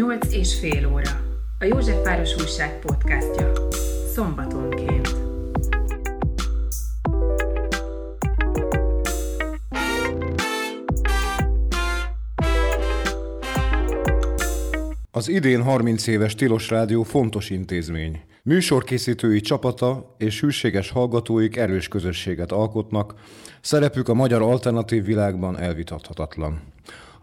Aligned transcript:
Nyolc 0.00 0.32
és 0.32 0.58
fél 0.58 0.92
óra. 0.92 1.10
A 1.58 1.64
Józsefváros 1.64 2.36
Újság 2.36 2.78
podcastja. 2.78 3.52
Szombatonként. 4.14 5.08
Az 15.10 15.28
idén 15.28 15.62
30 15.62 16.06
éves 16.06 16.34
Tilos 16.34 16.68
Rádió 16.68 17.02
fontos 17.02 17.50
intézmény. 17.50 18.20
Műsorkészítői 18.42 19.40
csapata 19.40 20.14
és 20.18 20.40
hűséges 20.40 20.90
hallgatóik 20.90 21.56
erős 21.56 21.88
közösséget 21.88 22.52
alkotnak, 22.52 23.14
szerepük 23.60 24.08
a 24.08 24.14
magyar 24.14 24.42
alternatív 24.42 25.04
világban 25.04 25.58
elvitathatatlan. 25.58 26.60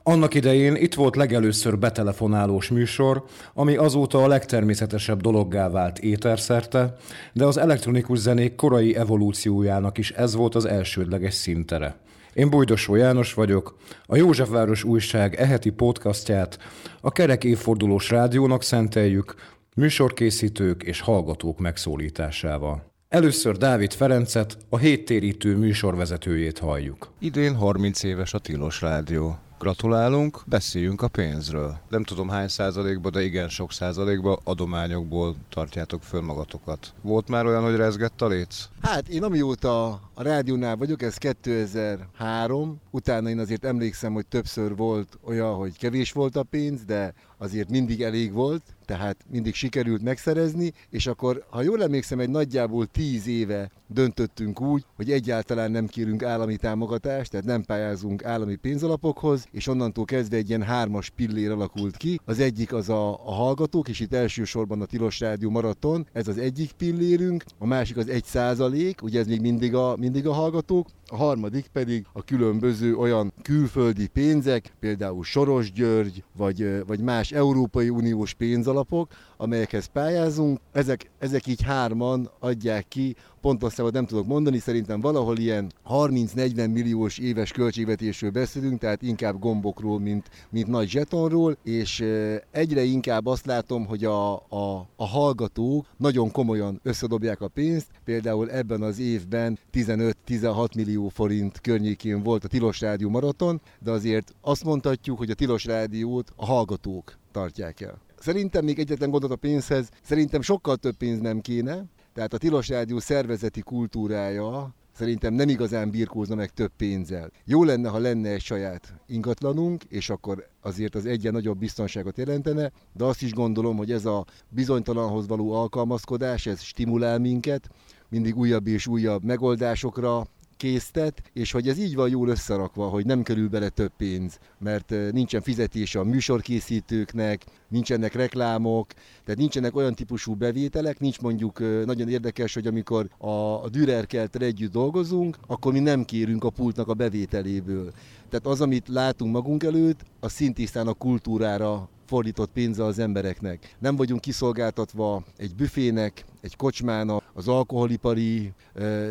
Annak 0.08 0.34
idején 0.34 0.76
itt 0.76 0.94
volt 0.94 1.16
legelőször 1.16 1.78
betelefonálós 1.78 2.70
műsor, 2.70 3.24
ami 3.54 3.76
azóta 3.76 4.24
a 4.24 4.28
legtermészetesebb 4.28 5.22
dologgá 5.22 5.70
vált 5.70 6.00
éterszerte, 6.00 6.96
de 7.34 7.46
az 7.46 7.58
elektronikus 7.58 8.18
zenék 8.18 8.56
korai 8.56 8.96
evolúciójának 8.96 9.98
is 9.98 10.12
ez 10.12 10.36
volt 10.36 10.56
az 10.56 10.66
elsődleges 10.66 11.34
szintere. 11.34 11.98
Én 12.34 12.50
Bújdosó 12.50 12.96
János 12.96 13.34
vagyok, 13.34 13.78
a 14.06 14.16
Józsefváros 14.16 14.84
újság 14.84 15.36
eheti 15.36 15.70
podcastját 15.70 16.58
a 17.02 17.12
kerek 17.12 17.44
évfordulós 17.44 18.10
rádiónak 18.10 18.64
szenteljük, 18.64 19.36
műsorkészítők 19.76 20.84
és 20.84 21.02
hallgatók 21.02 21.60
megszólításával. 21.60 22.84
Először 23.10 23.58
Dávid 23.58 23.94
Ferencet, 23.94 24.58
a 24.70 24.78
héttérítő 24.78 25.56
műsorvezetőjét 25.56 26.60
halljuk. 26.60 27.12
Idén 27.20 27.56
30 27.56 28.04
éves 28.04 28.34
a 28.34 28.40
Tilos 28.40 28.82
Rádió. 28.82 29.38
Gratulálunk, 29.60 30.42
beszéljünk 30.46 31.02
a 31.02 31.08
pénzről. 31.08 31.78
Nem 31.90 32.04
tudom 32.04 32.30
hány 32.30 32.48
százalékban, 32.48 33.12
de 33.12 33.24
igen 33.24 33.50
sok 33.50 33.72
százalékban 33.72 34.40
adományokból 34.44 35.36
tartjátok 35.50 36.04
föl 36.04 36.22
magatokat. 36.22 36.94
Volt 37.02 37.28
már 37.28 37.46
olyan, 37.46 37.64
hogy 37.64 37.76
rezgett 37.76 38.22
a 38.22 38.28
léc? 38.28 38.70
Hát 38.82 39.08
én 39.08 39.24
amióta 39.24 39.90
a 40.14 40.24
rádiónál 40.24 40.76
vagyok, 40.76 41.02
ez 41.02 41.16
2003, 41.16 42.82
utána 42.92 43.30
én 43.30 43.40
azért 43.40 43.66
emlékszem, 43.66 44.14
hogy 44.14 44.26
többször 44.26 44.76
volt 44.76 45.18
olyan, 45.24 45.56
hogy 45.56 45.78
kevés 45.78 46.12
volt 46.12 46.36
a 46.36 46.44
pénz, 46.44 46.84
de 46.84 47.14
azért 47.38 47.70
mindig 47.70 48.02
elég 48.02 48.34
volt, 48.34 48.62
tehát 48.86 49.26
mindig 49.32 49.54
sikerült 49.54 50.02
megszerezni, 50.02 50.74
és 50.90 51.08
akkor, 51.08 51.46
ha 51.50 51.62
jól 51.62 51.84
emlékszem, 51.84 52.20
egy 52.20 52.30
nagyjából 52.30 52.86
tíz 52.86 53.28
éve 53.28 53.72
döntöttünk 53.88 54.62
úgy, 54.62 54.86
hogy 54.96 55.12
egyáltalán 55.12 55.72
nem 55.72 55.88
kérünk 55.88 56.24
állami 56.24 56.56
támogatást, 56.56 57.32
tehát 57.32 57.46
nem 57.46 57.64
pályázunk 57.64 58.26
állami 58.26 58.56
pénzalapokhoz, 58.56 59.48
és 59.52 59.68
onnantól 59.68 60.06
kezdve 60.06 60.38
egy 60.38 60.50
ilyen 60.50 60.64
hármas 60.64 61.10
pillér 61.10 61.52
alakult 61.52 61.98
ki. 61.98 62.20
Az 62.26 62.40
egyik 62.40 62.74
az 62.74 62.90
a, 62.90 63.10
a 63.10 63.32
hallgatók, 63.32 63.90
és 63.90 64.00
itt 64.00 64.14
elsősorban 64.14 64.82
a 64.82 64.86
Tilos 64.86 65.20
Rádió 65.20 65.50
Maraton, 65.50 66.08
ez 66.14 66.28
az 66.28 66.38
egyik 66.38 66.72
pillérünk, 66.72 67.44
a 67.58 67.66
másik 67.66 67.98
az 67.98 68.08
egy 68.08 68.24
százalék, 68.24 69.02
ugye 69.02 69.20
ez 69.20 69.28
még 69.28 69.42
mindig 69.42 69.76
a, 69.76 69.96
mindig 69.98 70.28
a 70.28 70.34
hallgatók, 70.34 70.88
a 71.10 71.16
harmadik 71.16 71.68
pedig 71.68 72.06
a 72.14 72.24
különböző 72.24 72.96
olyan 72.96 73.34
külföldi 73.42 74.08
pénzek, 74.08 74.74
például 74.80 75.24
Soros 75.24 75.72
György, 75.72 76.24
vagy, 76.38 76.86
vagy 76.86 77.00
más 77.00 77.32
Európai 77.32 77.90
Uniós 77.90 78.34
pénzalapok, 78.34 79.12
amelyekhez 79.38 79.86
pályázunk. 79.86 80.60
Ezek, 80.72 81.10
ezek 81.20 81.48
így 81.48 81.62
hárman 81.62 82.30
adják 82.40 82.88
ki, 82.88 83.16
pontosan 83.48 83.90
nem 83.94 84.06
tudok 84.06 84.26
mondani, 84.26 84.60
szerintem 84.60 85.00
valahol 85.00 85.38
ilyen 85.38 85.72
30-40 85.90 86.74
milliós 86.74 87.18
éves 87.18 87.52
költségvetésről 87.52 88.30
beszélünk, 88.30 88.80
tehát 88.80 89.02
inkább 89.02 89.40
gombokról, 89.40 90.00
mint, 90.00 90.30
mint 90.50 90.68
nagy 90.68 90.90
zsetonról, 90.90 91.58
és 91.64 92.06
egyre 92.52 92.84
inkább 92.84 93.26
azt 93.26 93.46
látom, 93.46 93.86
hogy 93.86 94.06
a, 94.06 94.34
a, 94.36 94.88
a 94.96 95.06
hallgatók 95.06 95.86
nagyon 95.98 96.32
komolyan 96.32 96.80
összedobják 96.84 97.42
a 97.42 97.48
pénzt, 97.48 97.88
például 98.04 98.52
ebben 98.52 98.82
az 98.82 99.00
évben 99.00 99.60
15-16 99.74 100.76
millió 100.76 101.08
forint 101.08 101.62
környékén 101.62 102.24
volt 102.24 102.44
a 102.44 102.48
Tilos 102.48 102.82
Rádió 102.82 103.10
maraton, 103.10 103.62
de 103.80 103.92
azért 103.92 104.34
azt 104.42 104.64
mondhatjuk, 104.64 105.18
hogy 105.18 105.30
a 105.30 105.34
Tilos 105.34 105.66
Rádiót 105.66 106.34
a 106.36 106.46
hallgatók 106.46 107.18
tartják 107.32 107.82
el. 107.82 107.98
Szerintem 108.20 108.64
még 108.64 108.80
egyetlen 108.80 109.10
gondot 109.10 109.32
a 109.32 109.36
pénzhez, 109.36 109.90
szerintem 110.04 110.42
sokkal 110.42 110.76
több 110.76 110.96
pénz 110.96 111.20
nem 111.20 111.42
kéne, 111.42 111.86
tehát 112.18 112.34
a 112.34 112.38
Tilos 112.38 112.68
Rádió 112.68 113.00
szervezeti 113.00 113.62
kultúrája 113.62 114.74
szerintem 114.92 115.34
nem 115.34 115.50
igazán 115.50 115.90
birkózna 115.90 116.36
meg 116.36 116.50
több 116.50 116.72
pénzzel. 116.78 117.32
Jó 117.46 117.64
lenne, 117.64 117.90
ha 117.90 117.98
lenne 117.98 118.30
egy 118.30 118.42
saját 118.42 118.94
ingatlanunk, 119.08 119.84
és 119.84 120.10
akkor 120.10 120.48
azért 120.62 120.96
az 120.96 121.06
egyen 121.06 121.34
nagyobb 121.34 121.58
biztonságot 121.58 122.18
jelentene, 122.18 122.72
de 122.94 123.04
azt 123.04 123.22
is 123.22 123.34
gondolom, 123.34 123.78
hogy 123.78 123.92
ez 123.92 124.06
a 124.06 124.26
bizonytalanhoz 124.50 125.28
való 125.28 125.52
alkalmazkodás, 125.52 126.46
ez 126.46 126.62
stimulál 126.62 127.20
minket, 127.20 127.70
mindig 128.10 128.38
újabb 128.38 128.68
és 128.68 128.88
újabb 128.88 129.24
megoldásokra 129.24 130.28
késztet, 130.58 131.22
és 131.34 131.52
hogy 131.52 131.68
ez 131.68 131.78
így 131.78 131.96
van 131.96 132.10
jól 132.10 132.28
összerakva, 132.30 132.88
hogy 132.88 133.06
nem 133.06 133.24
kerül 133.24 133.50
bele 133.50 133.70
több 133.70 133.92
pénz, 133.98 134.40
mert 134.60 134.94
nincsen 135.12 135.42
fizetés 135.42 135.96
a 135.96 136.04
műsorkészítőknek, 136.04 137.44
nincsenek 137.68 138.14
reklámok, 138.14 138.88
tehát 139.24 139.40
nincsenek 139.40 139.76
olyan 139.76 139.96
típusú 139.96 140.34
bevételek, 140.34 141.00
nincs 141.00 141.20
mondjuk 141.20 141.60
nagyon 141.86 142.10
érdekes, 142.10 142.54
hogy 142.54 142.68
amikor 142.68 143.10
a, 143.18 143.30
a 143.64 143.70
Dürerkeltel 143.70 144.42
együtt 144.42 144.72
dolgozunk, 144.72 145.38
akkor 145.48 145.74
mi 145.74 145.80
nem 145.80 146.06
kérünk 146.06 146.44
a 146.44 146.50
pultnak 146.50 146.88
a 146.88 146.94
bevételéből. 146.94 147.92
Tehát 148.30 148.46
az, 148.46 148.62
amit 148.62 148.88
látunk 148.88 149.34
magunk 149.34 149.64
előtt, 149.64 150.04
az 150.20 150.32
szintisztán 150.32 150.88
a 150.88 150.94
kultúrára 150.94 151.90
fordított 152.08 152.52
pénze 152.52 152.84
az 152.84 153.00
embereknek. 153.00 153.76
Nem 153.80 153.96
vagyunk 153.96 154.22
kiszolgáltatva 154.22 155.24
egy 155.38 155.56
büfének, 155.56 156.26
egy 156.42 156.56
kocsmának, 156.56 157.24
az 157.34 157.48
alkoholipari 157.48 158.54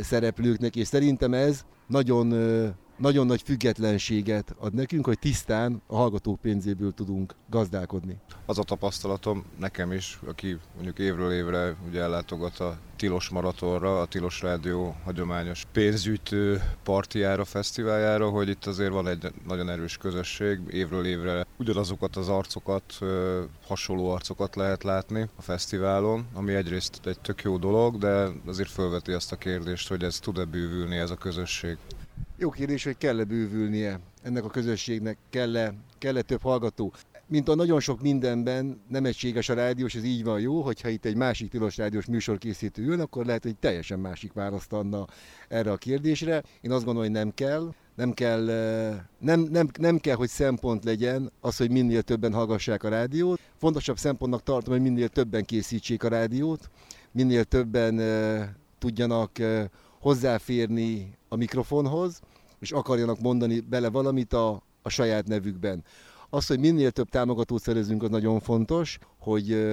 szereplőknek, 0.02 0.76
és 0.76 0.86
szerintem 0.86 1.34
ez 1.34 1.64
nagyon 1.86 2.28
nagyon 2.96 3.26
nagy 3.26 3.42
függetlenséget 3.42 4.54
ad 4.58 4.74
nekünk, 4.74 5.06
hogy 5.06 5.18
tisztán 5.18 5.82
a 5.86 5.96
hallgatók 5.96 6.40
pénzéből 6.40 6.92
tudunk 6.92 7.34
gazdálkodni. 7.50 8.16
Az 8.46 8.58
a 8.58 8.62
tapasztalatom 8.62 9.44
nekem 9.58 9.92
is, 9.92 10.18
aki 10.26 10.58
mondjuk 10.74 10.98
évről 10.98 11.32
évre 11.32 11.76
ugye 11.88 12.00
ellátogat 12.00 12.58
a 12.58 12.78
Tilos 12.96 13.28
Maratonra, 13.28 14.00
a 14.00 14.06
Tilos 14.06 14.42
Rádió 14.42 14.96
hagyományos 15.04 15.64
pénzgyűjtő 15.72 16.62
partiára, 16.82 17.44
fesztiváljára, 17.44 18.28
hogy 18.28 18.48
itt 18.48 18.66
azért 18.66 18.92
van 18.92 19.08
egy 19.08 19.32
nagyon 19.46 19.70
erős 19.70 19.96
közösség, 19.96 20.60
évről 20.70 21.06
évre 21.06 21.46
ugyanazokat 21.58 22.16
az 22.16 22.28
arcokat, 22.28 22.98
hasonló 23.66 24.10
arcokat 24.10 24.56
lehet 24.56 24.82
látni 24.82 25.28
a 25.36 25.42
fesztiválon, 25.42 26.26
ami 26.34 26.54
egyrészt 26.54 27.06
egy 27.06 27.20
tök 27.20 27.42
jó 27.42 27.56
dolog, 27.56 27.98
de 27.98 28.28
azért 28.46 28.70
felveti 28.70 29.12
azt 29.12 29.32
a 29.32 29.36
kérdést, 29.36 29.88
hogy 29.88 30.02
ez 30.02 30.18
tud-e 30.18 30.44
bővülni 30.44 30.96
ez 30.96 31.10
a 31.10 31.16
közösség. 31.16 31.78
Jó 32.38 32.50
kérdés, 32.50 32.84
hogy 32.84 32.96
kell-e 32.96 33.24
bővülnie 33.24 34.00
ennek 34.22 34.44
a 34.44 34.48
közösségnek, 34.48 35.18
kell-e, 35.30 35.74
kell-e 35.98 36.22
több 36.22 36.42
hallgató. 36.42 36.92
Mint 37.26 37.48
a 37.48 37.54
nagyon 37.54 37.80
sok 37.80 38.00
mindenben 38.00 38.80
nem 38.88 39.04
egységes 39.04 39.48
a 39.48 39.54
rádiós, 39.54 39.94
ez 39.94 40.04
így 40.04 40.24
van 40.24 40.40
jó, 40.40 40.62
hogyha 40.62 40.88
itt 40.88 41.04
egy 41.04 41.16
másik 41.16 41.50
tilos 41.50 41.76
rádiós 41.76 42.06
műsorkészítő 42.06 42.82
ül, 42.82 43.00
akkor 43.00 43.26
lehet, 43.26 43.42
hogy 43.42 43.56
teljesen 43.56 43.98
másik 43.98 44.32
választ 44.32 44.72
adna 44.72 45.06
erre 45.48 45.70
a 45.70 45.76
kérdésre. 45.76 46.42
Én 46.60 46.70
azt 46.70 46.84
gondolom, 46.84 47.08
hogy 47.08 47.18
nem 47.18 47.34
kell, 47.34 47.74
nem 47.94 48.12
kell, 48.12 48.44
nem, 49.18 49.40
nem, 49.40 49.68
nem 49.78 49.98
kell, 49.98 50.16
hogy 50.16 50.28
szempont 50.28 50.84
legyen 50.84 51.32
az, 51.40 51.56
hogy 51.56 51.70
minél 51.70 52.02
többen 52.02 52.32
hallgassák 52.32 52.84
a 52.84 52.88
rádiót. 52.88 53.40
Fontosabb 53.56 53.98
szempontnak 53.98 54.42
tartom, 54.42 54.72
hogy 54.72 54.82
minél 54.82 55.08
többen 55.08 55.44
készítsék 55.44 56.04
a 56.04 56.08
rádiót, 56.08 56.70
minél 57.12 57.44
többen 57.44 58.00
tudjanak 58.78 59.30
hozzáférni 60.00 61.16
a 61.36 61.38
mikrofonhoz, 61.38 62.20
és 62.58 62.72
akarjanak 62.72 63.20
mondani 63.20 63.60
bele 63.60 63.90
valamit 63.90 64.32
a, 64.32 64.62
a 64.82 64.88
saját 64.88 65.26
nevükben. 65.26 65.84
Az, 66.30 66.46
hogy 66.46 66.58
minél 66.58 66.90
több 66.90 67.08
támogatót 67.08 67.62
szerezünk, 67.62 68.02
az 68.02 68.10
nagyon 68.10 68.40
fontos, 68.40 68.98
hogy, 69.18 69.66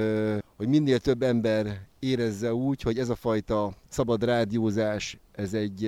hogy 0.57 0.67
minél 0.67 0.99
több 0.99 1.21
ember 1.21 1.87
érezze 1.99 2.53
úgy, 2.53 2.81
hogy 2.81 2.99
ez 2.99 3.09
a 3.09 3.15
fajta 3.15 3.73
szabad 3.89 4.23
rádiózás, 4.23 5.17
ez 5.31 5.53
egy, 5.53 5.85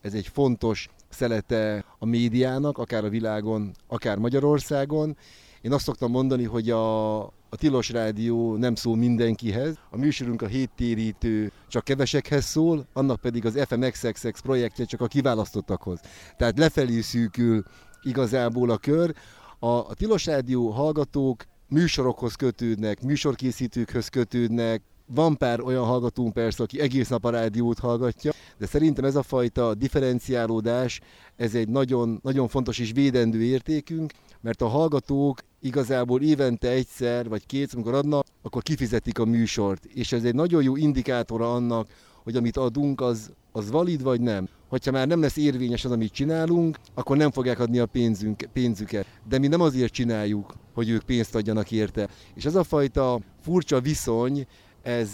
ez 0.00 0.14
egy 0.14 0.26
fontos 0.26 0.88
szelete 1.08 1.84
a 1.98 2.06
médiának, 2.06 2.78
akár 2.78 3.04
a 3.04 3.08
világon, 3.08 3.72
akár 3.86 4.18
Magyarországon. 4.18 5.16
Én 5.60 5.72
azt 5.72 5.84
szoktam 5.84 6.10
mondani, 6.10 6.44
hogy 6.44 6.70
a, 6.70 7.18
a 7.50 7.56
Tilos 7.56 7.90
Rádió 7.90 8.56
nem 8.56 8.74
szól 8.74 8.96
mindenkihez, 8.96 9.76
a 9.90 9.96
műsorunk 9.96 10.42
a 10.42 10.46
héttérítő 10.46 11.52
csak 11.68 11.84
kevesekhez 11.84 12.44
szól, 12.44 12.86
annak 12.92 13.20
pedig 13.20 13.46
az 13.46 13.64
FMXXX 13.68 14.40
projektje 14.40 14.84
csak 14.84 15.00
a 15.00 15.06
kiválasztottakhoz. 15.06 16.00
Tehát 16.36 16.58
lefelé 16.58 17.00
szűkül 17.00 17.62
igazából 18.02 18.70
a 18.70 18.76
kör. 18.76 19.14
A, 19.58 19.66
a 19.66 19.94
Tilos 19.94 20.26
Rádió 20.26 20.70
hallgatók 20.70 21.44
műsorokhoz 21.68 22.34
kötődnek, 22.34 23.02
műsorkészítőkhöz 23.02 24.08
kötődnek, 24.08 24.82
van 25.06 25.36
pár 25.36 25.60
olyan 25.60 25.84
hallgatónk 25.84 26.32
persze, 26.32 26.62
aki 26.62 26.80
egész 26.80 27.08
nap 27.08 27.24
a 27.24 27.30
rádiót 27.30 27.78
hallgatja, 27.78 28.32
de 28.58 28.66
szerintem 28.66 29.04
ez 29.04 29.16
a 29.16 29.22
fajta 29.22 29.74
differenciálódás, 29.74 31.00
ez 31.36 31.54
egy 31.54 31.68
nagyon, 31.68 32.18
nagyon 32.22 32.48
fontos 32.48 32.78
és 32.78 32.92
védendő 32.92 33.42
értékünk, 33.42 34.12
mert 34.40 34.62
a 34.62 34.66
hallgatók 34.68 35.40
igazából 35.60 36.22
évente 36.22 36.68
egyszer 36.68 37.28
vagy 37.28 37.46
kétszer, 37.46 37.74
amikor 37.74 37.94
adnak, 37.94 38.26
akkor 38.42 38.62
kifizetik 38.62 39.18
a 39.18 39.24
műsort. 39.24 39.84
És 39.84 40.12
ez 40.12 40.24
egy 40.24 40.34
nagyon 40.34 40.62
jó 40.62 40.76
indikátora 40.76 41.54
annak, 41.54 41.88
hogy 42.22 42.36
amit 42.36 42.56
adunk, 42.56 43.00
az, 43.00 43.30
az 43.52 43.70
valid 43.70 44.02
vagy 44.02 44.20
nem. 44.20 44.48
Hogyha 44.68 44.90
már 44.90 45.06
nem 45.06 45.20
lesz 45.20 45.36
érvényes 45.36 45.84
az, 45.84 45.90
amit 45.90 46.12
csinálunk, 46.12 46.78
akkor 46.94 47.16
nem 47.16 47.30
fogják 47.30 47.58
adni 47.58 47.78
a 47.78 47.86
pénzünk, 47.86 48.48
pénzüket. 48.52 49.06
De 49.28 49.38
mi 49.38 49.46
nem 49.46 49.60
azért 49.60 49.92
csináljuk, 49.92 50.54
hogy 50.74 50.88
ők 50.88 51.02
pénzt 51.02 51.34
adjanak 51.34 51.70
érte. 51.70 52.08
És 52.34 52.44
ez 52.44 52.54
a 52.54 52.64
fajta 52.64 53.20
furcsa 53.40 53.80
viszony, 53.80 54.46
ez, 54.88 55.10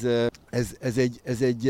ez, 0.50 0.76
ez, 0.81 0.97
egy, 0.97 1.21
ez, 1.25 1.41
egy, 1.41 1.69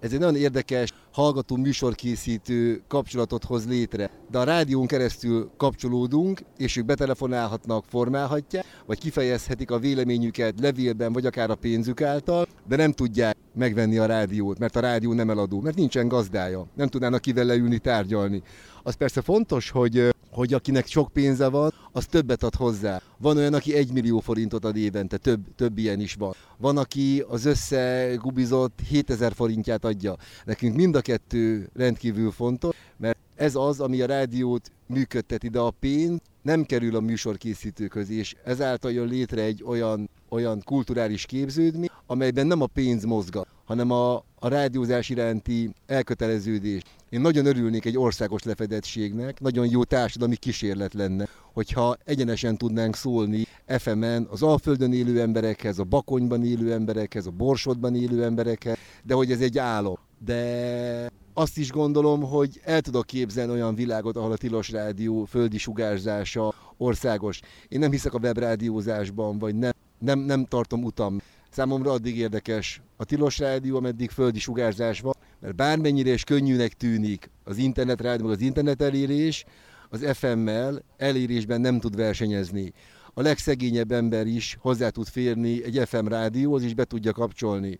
ez 0.00 0.12
egy 0.12 0.18
nagyon 0.18 0.36
érdekes 0.36 0.92
hallgató 1.12 1.56
műsorkészítő 1.56 2.82
kapcsolatot 2.88 3.44
hoz 3.44 3.66
létre. 3.66 4.10
De 4.30 4.38
a 4.38 4.44
rádión 4.44 4.86
keresztül 4.86 5.50
kapcsolódunk, 5.56 6.40
és 6.56 6.76
ők 6.76 6.84
betelefonálhatnak, 6.84 7.84
formálhatják, 7.88 8.64
vagy 8.86 8.98
kifejezhetik 8.98 9.70
a 9.70 9.78
véleményüket 9.78 10.60
levélben, 10.60 11.12
vagy 11.12 11.26
akár 11.26 11.50
a 11.50 11.54
pénzük 11.54 12.00
által, 12.00 12.46
de 12.68 12.76
nem 12.76 12.92
tudják 12.92 13.36
megvenni 13.54 13.98
a 13.98 14.06
rádiót, 14.06 14.58
mert 14.58 14.76
a 14.76 14.80
rádió 14.80 15.12
nem 15.12 15.30
eladó, 15.30 15.60
mert 15.60 15.76
nincsen 15.76 16.08
gazdája, 16.08 16.66
nem 16.74 16.88
tudnának 16.88 17.20
kivel 17.20 17.44
leülni, 17.44 17.78
tárgyalni. 17.78 18.42
Az 18.82 18.94
persze 18.94 19.20
fontos, 19.20 19.70
hogy 19.70 20.08
hogy 20.38 20.54
akinek 20.54 20.86
sok 20.86 21.12
pénze 21.12 21.48
van, 21.48 21.72
az 21.92 22.06
többet 22.06 22.42
ad 22.42 22.54
hozzá. 22.54 23.00
Van 23.16 23.36
olyan, 23.36 23.54
aki 23.54 23.74
egy 23.74 23.92
millió 23.92 24.20
forintot 24.20 24.64
ad 24.64 24.76
évente, 24.76 25.16
több, 25.16 25.40
több 25.56 25.78
ilyen 25.78 26.00
is 26.00 26.14
van. 26.14 26.34
Van, 26.56 26.76
aki 26.76 27.24
az 27.28 27.44
összegubizott 27.44 28.80
7000 28.88 29.32
forintját 29.32 29.84
adja. 29.84 30.16
Nekünk 30.44 30.76
mind 30.76 30.94
a 30.94 31.00
kettő 31.00 31.70
rendkívül 31.74 32.30
fontos, 32.30 32.76
mert 32.96 33.18
ez 33.34 33.54
az, 33.54 33.80
ami 33.80 34.00
a 34.00 34.06
rádiót 34.06 34.72
működteti, 34.86 35.48
de 35.48 35.58
a 35.58 35.74
pénz 35.80 36.20
nem 36.42 36.64
kerül 36.64 36.96
a 36.96 37.00
műsorkészítőköz, 37.00 38.10
és 38.10 38.34
ezáltal 38.44 38.92
jön 38.92 39.08
létre 39.08 39.42
egy 39.42 39.62
olyan, 39.66 40.10
olyan 40.28 40.62
kulturális 40.64 41.26
képződmény, 41.26 41.90
amelyben 42.06 42.46
nem 42.46 42.60
a 42.60 42.66
pénz 42.66 43.04
mozgat, 43.04 43.48
hanem 43.64 43.90
a, 43.90 44.24
a 44.40 44.48
rádiózás 44.48 45.08
iránti 45.08 45.70
elköteleződés. 45.86 46.82
Én 47.10 47.20
nagyon 47.20 47.46
örülnék 47.46 47.84
egy 47.84 47.98
országos 47.98 48.42
lefedettségnek, 48.42 49.40
nagyon 49.40 49.70
jó 49.70 49.84
társadalmi 49.84 50.36
kísérlet 50.36 50.94
lenne, 50.94 51.28
hogyha 51.52 51.96
egyenesen 52.04 52.56
tudnánk 52.56 52.96
szólni 52.96 53.46
FM-en 53.66 54.26
az 54.30 54.42
Alföldön 54.42 54.92
élő 54.92 55.20
emberekhez, 55.20 55.78
a 55.78 55.84
Bakonyban 55.84 56.44
élő 56.44 56.72
emberekhez, 56.72 57.26
a 57.26 57.30
Borsodban 57.30 57.94
élő 57.94 58.24
emberekhez, 58.24 58.76
de 59.02 59.14
hogy 59.14 59.30
ez 59.30 59.40
egy 59.40 59.58
álom. 59.58 59.98
De 60.24 61.10
azt 61.34 61.58
is 61.58 61.70
gondolom, 61.70 62.22
hogy 62.22 62.60
el 62.64 62.80
tudok 62.80 63.06
képzelni 63.06 63.52
olyan 63.52 63.74
világot, 63.74 64.16
ahol 64.16 64.32
a 64.32 64.36
Tilos 64.36 64.70
Rádió 64.70 65.24
földi 65.24 65.58
sugárzása 65.58 66.54
országos. 66.76 67.40
Én 67.68 67.78
nem 67.78 67.90
hiszek 67.90 68.14
a 68.14 68.18
webrádiózásban, 68.18 69.38
vagy 69.38 69.54
nem, 69.54 69.72
nem, 69.98 70.18
nem 70.18 70.44
tartom 70.44 70.84
utam. 70.84 71.20
Számomra 71.50 71.90
addig 71.90 72.18
érdekes 72.18 72.80
a 72.96 73.04
Tilos 73.04 73.38
Rádió, 73.38 73.76
ameddig 73.76 74.10
földi 74.10 74.38
sugárzás 74.38 75.00
van, 75.00 75.14
mert 75.40 75.54
bármennyire 75.54 76.12
is 76.12 76.24
könnyűnek 76.24 76.72
tűnik 76.72 77.30
az 77.44 77.56
internetrádió, 77.56 78.26
meg 78.26 78.34
az 78.34 78.42
internet 78.42 78.82
elérés, 78.82 79.44
az 79.88 80.06
FM-mel 80.12 80.82
elérésben 80.96 81.60
nem 81.60 81.80
tud 81.80 81.96
versenyezni. 81.96 82.72
A 83.14 83.22
legszegényebb 83.22 83.92
ember 83.92 84.26
is 84.26 84.56
hozzá 84.60 84.88
tud 84.88 85.06
férni 85.06 85.64
egy 85.64 85.88
FM 85.88 86.06
rádióhoz, 86.06 86.62
és 86.62 86.74
be 86.74 86.84
tudja 86.84 87.12
kapcsolni. 87.12 87.78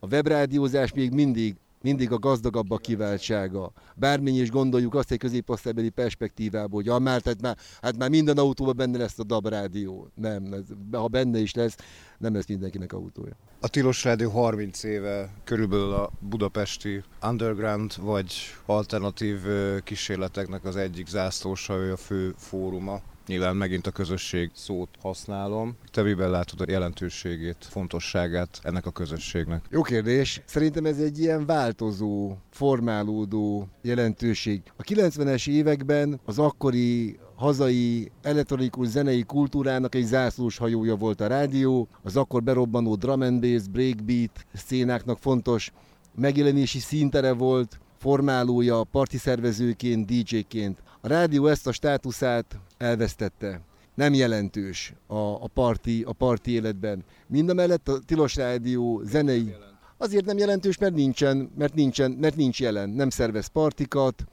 A 0.00 0.06
webrádiózás 0.06 0.92
még 0.92 1.12
mindig 1.12 1.54
mindig 1.84 2.12
a 2.12 2.18
gazdagabb 2.18 2.70
a 2.70 2.78
kiváltsága. 2.78 3.72
Bármennyi 3.94 4.38
is 4.38 4.50
gondoljuk 4.50 4.94
azt 4.94 5.10
egy 5.10 5.18
középosztálybeli 5.18 5.88
perspektívából, 5.88 6.82
hogy 6.82 6.88
ah, 6.88 7.00
már, 7.00 7.20
tehát 7.20 7.40
már, 7.40 7.56
hát 7.82 7.96
már 7.96 8.10
minden 8.10 8.38
autóban 8.38 8.76
benne 8.76 8.98
lesz 8.98 9.18
a 9.18 9.24
DAB 9.24 9.48
rádió. 9.48 10.08
Nem, 10.14 10.52
ez, 10.52 10.62
ha 10.92 11.08
benne 11.08 11.38
is 11.38 11.54
lesz, 11.54 11.76
nem 12.18 12.34
lesz 12.34 12.46
mindenkinek 12.46 12.92
autója. 12.92 13.36
A 13.60 13.68
Tilos 13.68 14.04
Rádió 14.04 14.30
30 14.30 14.82
éve 14.82 15.30
körülbelül 15.44 15.92
a 15.92 16.10
budapesti 16.18 17.02
underground 17.22 17.92
vagy 18.00 18.34
alternatív 18.66 19.40
kísérleteknek 19.82 20.64
az 20.64 20.76
egyik 20.76 21.06
zászlósa, 21.06 21.74
a 21.92 21.96
fő 21.96 22.34
fóruma. 22.36 23.00
Nyilván 23.26 23.56
megint 23.56 23.86
a 23.86 23.90
közösség 23.90 24.50
szót 24.54 24.88
használom. 25.00 25.76
Te 25.92 26.02
miben 26.02 26.30
látod 26.30 26.60
a 26.60 26.64
jelentőségét, 26.68 27.56
fontosságát 27.60 28.60
ennek 28.62 28.86
a 28.86 28.90
közösségnek? 28.90 29.64
Jó 29.70 29.82
kérdés. 29.82 30.42
Szerintem 30.44 30.84
ez 30.84 30.98
egy 30.98 31.18
ilyen 31.18 31.46
változó, 31.46 32.36
formálódó 32.50 33.68
jelentőség. 33.82 34.62
A 34.76 34.82
90-es 34.82 35.48
években 35.48 36.20
az 36.24 36.38
akkori 36.38 37.18
hazai 37.34 38.10
elektronikus 38.22 38.86
zenei 38.86 39.22
kultúrának 39.22 39.94
egy 39.94 40.04
zászlós 40.04 40.56
hajója 40.56 40.94
volt 40.94 41.20
a 41.20 41.26
rádió, 41.26 41.88
az 42.02 42.16
akkor 42.16 42.42
berobbanó 42.42 42.94
drum 42.94 43.20
and 43.20 43.40
bass, 43.40 43.66
breakbeat 43.66 44.46
szénáknak 44.52 45.18
fontos 45.18 45.72
megjelenési 46.14 46.78
színtere 46.78 47.32
volt, 47.32 47.78
formálója, 47.98 48.84
parti 48.84 49.16
szervezőként, 49.16 50.06
DJ-ként. 50.06 50.82
A 51.04 51.08
rádió 51.08 51.46
ezt 51.46 51.66
a 51.66 51.72
státuszát 51.72 52.58
elvesztette. 52.78 53.60
Nem 53.94 54.14
jelentős 54.14 54.94
a, 55.06 55.16
a, 55.16 55.46
parti, 55.54 56.02
a 56.02 56.12
parti 56.12 56.50
életben. 56.50 57.04
Mindamellett 57.26 57.88
a 57.88 57.98
Tilos 58.06 58.36
Rádió 58.36 59.02
zenei 59.04 59.54
azért 59.96 60.24
nem 60.24 60.38
jelentős, 60.38 60.78
mert 60.78 60.94
nincsen, 60.94 61.50
mert 61.58 61.74
nincsen, 61.74 62.10
mert 62.10 62.36
nincs 62.36 62.60
jelen. 62.60 62.88
Nem 62.88 63.10
szervez 63.10 63.46
partikat, 63.46 64.24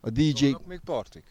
a 0.00 0.10
DJ... 0.10 0.44
Vannak 0.44 0.66
még 0.66 0.80
partik? 0.84 1.24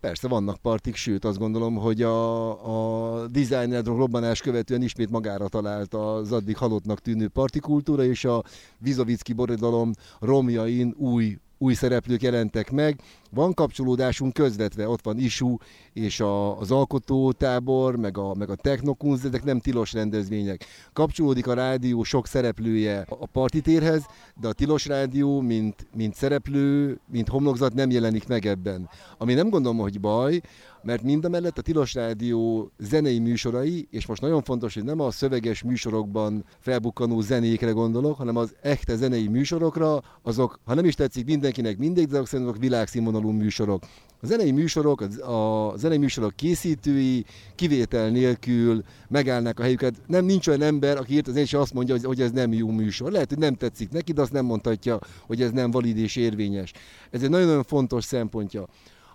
Persze 0.00 0.28
vannak 0.28 0.56
partik, 0.56 0.94
sőt 0.94 1.24
azt 1.24 1.38
gondolom, 1.38 1.76
hogy 1.76 2.02
a, 2.02 3.20
a 3.22 3.26
designer 3.26 3.84
robbanás 3.84 4.40
követően 4.40 4.82
ismét 4.82 5.10
magára 5.10 5.48
talált 5.48 5.94
az 5.94 6.32
addig 6.32 6.56
halottnak 6.56 7.00
tűnő 7.00 7.28
partikultúra, 7.28 8.04
és 8.04 8.24
a 8.24 8.44
Vizovicki 8.78 9.32
borodalom 9.32 9.92
romjain 10.20 10.94
új 10.96 11.38
új 11.58 11.74
szereplők 11.74 12.22
jelentek 12.22 12.70
meg. 12.70 13.00
Van 13.30 13.54
kapcsolódásunk 13.54 14.32
közvetve, 14.32 14.88
ott 14.88 15.02
van 15.02 15.18
Isu 15.18 15.56
és 15.92 16.20
a, 16.20 16.58
az 16.58 16.70
alkotótábor, 16.70 17.96
meg 17.96 18.18
a, 18.18 18.34
meg 18.34 18.50
a 18.50 18.54
technokunz, 18.54 19.24
ezek 19.24 19.44
nem 19.44 19.60
tilos 19.60 19.92
rendezvények. 19.92 20.64
Kapcsolódik 20.92 21.46
a 21.46 21.54
rádió 21.54 22.02
sok 22.02 22.26
szereplője 22.26 23.06
a 23.08 23.26
partitérhez, 23.26 24.06
de 24.40 24.48
a 24.48 24.52
tilos 24.52 24.86
rádió, 24.86 25.40
mint, 25.40 25.86
mint 25.96 26.14
szereplő, 26.14 26.98
mint 27.10 27.28
homlokzat 27.28 27.74
nem 27.74 27.90
jelenik 27.90 28.26
meg 28.28 28.46
ebben. 28.46 28.88
Ami 29.18 29.34
nem 29.34 29.50
gondolom, 29.50 29.78
hogy 29.78 30.00
baj, 30.00 30.40
mert 30.82 31.02
mindamellett 31.02 31.58
a 31.58 31.62
Tilos 31.62 31.94
Rádió 31.94 32.70
zenei 32.78 33.18
műsorai, 33.18 33.88
és 33.90 34.06
most 34.06 34.20
nagyon 34.20 34.42
fontos, 34.42 34.74
hogy 34.74 34.84
nem 34.84 35.00
a 35.00 35.10
szöveges 35.10 35.62
műsorokban 35.62 36.44
felbukkanó 36.60 37.20
zenékre 37.20 37.70
gondolok, 37.70 38.16
hanem 38.16 38.36
az 38.36 38.54
echte 38.62 38.96
zenei 38.96 39.28
műsorokra, 39.28 40.02
azok, 40.22 40.58
ha 40.64 40.74
nem 40.74 40.84
is 40.84 40.94
tetszik 40.94 41.24
mindenkinek 41.24 41.78
mindig, 41.78 42.06
de 42.06 42.14
azok 42.14 42.28
szerintem 42.28 42.60
világszínvonalú 42.60 43.30
műsorok. 43.30 43.82
A 44.20 44.26
zenei 44.26 44.50
műsorok, 44.50 45.00
a 45.20 45.72
zenei 45.76 45.98
műsorok 45.98 46.36
készítői 46.36 47.24
kivétel 47.54 48.10
nélkül 48.10 48.82
megállnak 49.08 49.58
a 49.58 49.62
helyüket. 49.62 49.94
Nem 50.06 50.24
nincs 50.24 50.46
olyan 50.46 50.62
ember, 50.62 50.96
aki 50.96 51.14
írt 51.14 51.28
az 51.28 51.36
és 51.36 51.54
azt 51.54 51.74
mondja, 51.74 51.96
hogy 52.02 52.20
ez 52.20 52.30
nem 52.30 52.52
jó 52.52 52.70
műsor. 52.70 53.12
Lehet, 53.12 53.28
hogy 53.28 53.38
nem 53.38 53.54
tetszik 53.54 53.90
neki, 53.90 54.12
de 54.12 54.20
azt 54.20 54.32
nem 54.32 54.44
mondhatja, 54.44 54.98
hogy 55.26 55.42
ez 55.42 55.50
nem 55.50 55.70
valid 55.70 55.96
és 55.96 56.16
érvényes. 56.16 56.72
Ez 57.10 57.22
egy 57.22 57.30
nagyon-nagyon 57.30 57.62
fontos 57.62 58.04
szempontja. 58.04 58.66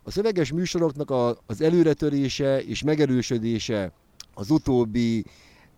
A 0.04 0.12
szöveges 0.12 0.52
műsoroknak 0.52 1.12
a, 1.12 1.38
az 1.46 1.62
előretörése 1.62 2.64
és 2.64 2.84
megerősödése 2.84 3.92
az 4.34 4.50
utóbbi 4.50 5.26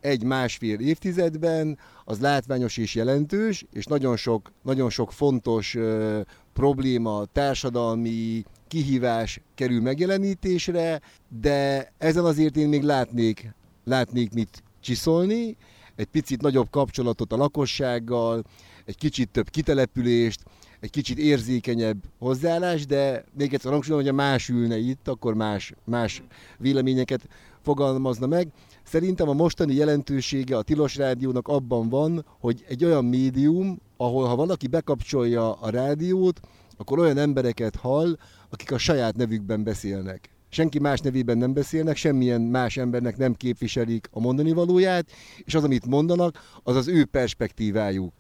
egy-másfél 0.02 0.80
évtizedben 0.80 1.78
az 2.06 2.20
látványos 2.20 2.78
és 2.78 2.96
jelentős, 2.96 3.66
és 3.72 3.86
nagyon 3.86 4.18
sok, 4.18 4.52
nagyon 4.64 4.90
sok 4.90 5.12
fontos 5.12 5.76
ö, 5.76 6.22
probléma, 6.54 7.26
társadalmi 7.32 8.44
kihívás 8.68 9.42
kerül 9.56 9.82
megjelenítésre, 9.82 11.02
de 11.40 11.92
ezen 11.98 12.26
azért 12.26 12.56
én 12.56 12.70
még 12.70 12.84
látnék, 12.84 13.54
látnék 13.84 14.34
mit 14.34 14.64
csiszolni, 14.82 15.58
egy 15.96 16.06
picit 16.08 16.42
nagyobb 16.42 16.70
kapcsolatot 16.70 17.34
a 17.34 17.38
lakossággal, 17.38 18.44
egy 18.86 18.98
kicsit 18.98 19.30
több 19.30 19.50
kitelepülést, 19.50 20.44
egy 20.86 20.92
kicsit 20.92 21.18
érzékenyebb 21.18 21.98
hozzáállás, 22.20 22.86
de 22.86 23.24
még 23.38 23.54
egyszer 23.54 23.72
hangsúlyozom, 23.72 24.06
hogy 24.06 24.14
a 24.20 24.24
más 24.24 24.50
ülne 24.50 24.78
itt, 24.78 25.08
akkor 25.08 25.34
más, 25.34 25.74
más 25.84 26.24
véleményeket 26.58 27.28
fogalmazna 27.62 28.28
meg. 28.28 28.48
Szerintem 28.84 29.30
a 29.30 29.34
mostani 29.34 29.74
jelentősége 29.74 30.58
a 30.58 30.62
Tilos 30.62 30.96
Rádiónak 30.96 31.48
abban 31.48 31.90
van, 31.90 32.26
hogy 32.40 32.66
egy 32.68 32.86
olyan 32.86 33.06
médium, 33.06 33.80
ahol 33.98 34.28
ha 34.28 34.36
valaki 34.36 34.68
bekapcsolja 34.68 35.54
a 35.54 35.70
rádiót, 35.70 36.40
akkor 36.78 37.00
olyan 37.00 37.18
embereket 37.18 37.76
hall, 37.76 38.18
akik 38.50 38.72
a 38.72 38.78
saját 38.78 39.16
nevükben 39.16 39.64
beszélnek. 39.64 40.30
Senki 40.50 40.80
más 40.80 41.00
nevében 41.00 41.38
nem 41.38 41.54
beszélnek, 41.54 41.96
semmilyen 41.96 42.42
más 42.42 42.78
embernek 42.78 43.18
nem 43.18 43.34
képviselik 43.34 44.08
a 44.12 44.20
mondani 44.20 44.52
valóját, 44.52 45.06
és 45.38 45.56
az, 45.56 45.64
amit 45.64 45.86
mondanak, 45.86 46.60
az 46.64 46.76
az 46.76 46.88
ő 46.88 47.06
perspektívájuk. 47.06 48.14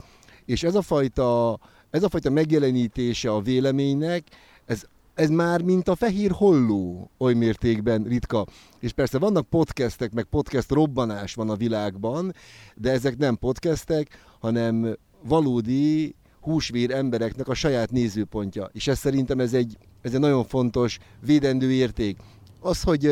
És 0.46 0.64
ez 0.64 0.76
a 0.76 0.82
fajta 0.82 1.60
ez 1.96 2.04
a 2.04 2.10
fajta 2.10 2.30
megjelenítése 2.30 3.32
a 3.32 3.42
véleménynek, 3.42 4.24
ez 4.66 4.84
ez 5.14 5.30
már 5.30 5.62
mint 5.62 5.88
a 5.88 5.96
fehér 5.96 6.32
holló 6.32 7.10
oly 7.18 7.34
mértékben 7.34 8.04
ritka. 8.04 8.46
És 8.80 8.92
persze 8.92 9.20
vannak 9.20 9.50
podcastek, 9.50 10.12
meg 10.12 10.24
podcast 10.24 10.72
robbanás 10.72 11.34
van 11.34 11.50
a 11.50 11.56
világban, 11.56 12.34
de 12.76 12.92
ezek 12.92 13.18
nem 13.18 13.38
podcastek, 13.38 14.08
hanem 14.40 14.98
valódi 15.22 16.16
húsvér 16.42 16.92
embereknek 16.92 17.48
a 17.48 17.54
saját 17.54 17.92
nézőpontja. 17.92 18.70
És 18.74 18.88
ez 18.88 18.98
szerintem 18.98 19.40
ez 19.40 19.54
egy, 19.54 19.78
ez 20.02 20.14
egy 20.14 20.20
nagyon 20.20 20.44
fontos 20.44 20.98
védendő 21.26 21.72
érték. 21.72 22.18
Az, 22.60 22.82
hogy 22.82 23.06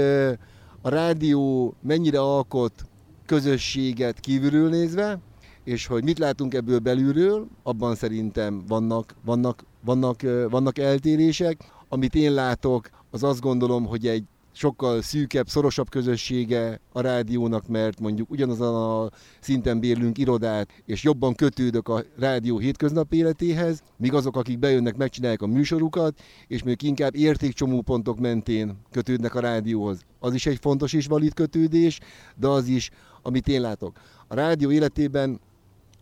a 0.82 0.90
rádió 0.90 1.74
mennyire 1.82 2.20
alkot 2.20 2.86
közösséget 3.26 4.20
kívülről 4.20 4.70
nézve, 4.70 5.20
és 5.64 5.86
hogy 5.86 6.04
mit 6.04 6.20
látunk 6.20 6.54
ebből 6.54 6.80
belülről, 6.80 7.48
abban 7.64 7.96
szerintem 7.96 8.64
vannak, 8.68 9.16
vannak, 9.26 9.64
vannak, 9.86 10.22
vannak 10.50 10.78
eltérések. 10.78 11.72
Amit 11.90 12.16
én 12.16 12.34
látok, 12.34 12.90
az 13.12 13.24
azt 13.24 13.42
gondolom, 13.42 13.86
hogy 13.86 14.08
egy 14.08 14.24
sokkal 14.56 15.02
szűkebb, 15.02 15.48
szorosabb 15.48 15.90
közössége 15.90 16.80
a 16.92 17.02
rádiónak, 17.02 17.68
mert 17.68 18.00
mondjuk 18.00 18.32
ugyanazon 18.32 18.76
a 18.76 19.10
szinten 19.40 19.80
bérlünk 19.80 20.18
irodát, 20.18 20.70
és 20.86 21.04
jobban 21.04 21.34
kötődök 21.34 21.88
a 21.88 22.04
rádió 22.18 22.58
hétköznapi 22.58 23.18
életéhez, 23.18 23.84
míg 23.98 24.14
azok, 24.14 24.38
akik 24.38 24.60
bejönnek, 24.60 24.98
megcsinálják 24.98 25.42
a 25.42 25.48
műsorukat, 25.48 26.22
és 26.48 26.64
még 26.64 26.82
inkább 26.82 27.16
értékcsomópontok 27.16 28.20
mentén 28.20 28.78
kötődnek 28.92 29.36
a 29.36 29.40
rádióhoz. 29.40 30.02
Az 30.20 30.34
is 30.34 30.46
egy 30.46 30.58
fontos 30.62 30.94
és 30.94 31.06
valid 31.06 31.34
kötődés, 31.34 32.00
de 32.36 32.48
az 32.48 32.68
is, 32.68 32.90
amit 33.22 33.48
én 33.48 33.62
látok. 33.62 33.98
A 34.28 34.36
rádió 34.36 34.72
életében, 34.72 35.40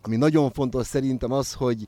ami 0.02 0.16
nagyon 0.16 0.50
fontos 0.50 0.86
szerintem 0.86 1.32
az, 1.32 1.52
hogy, 1.52 1.86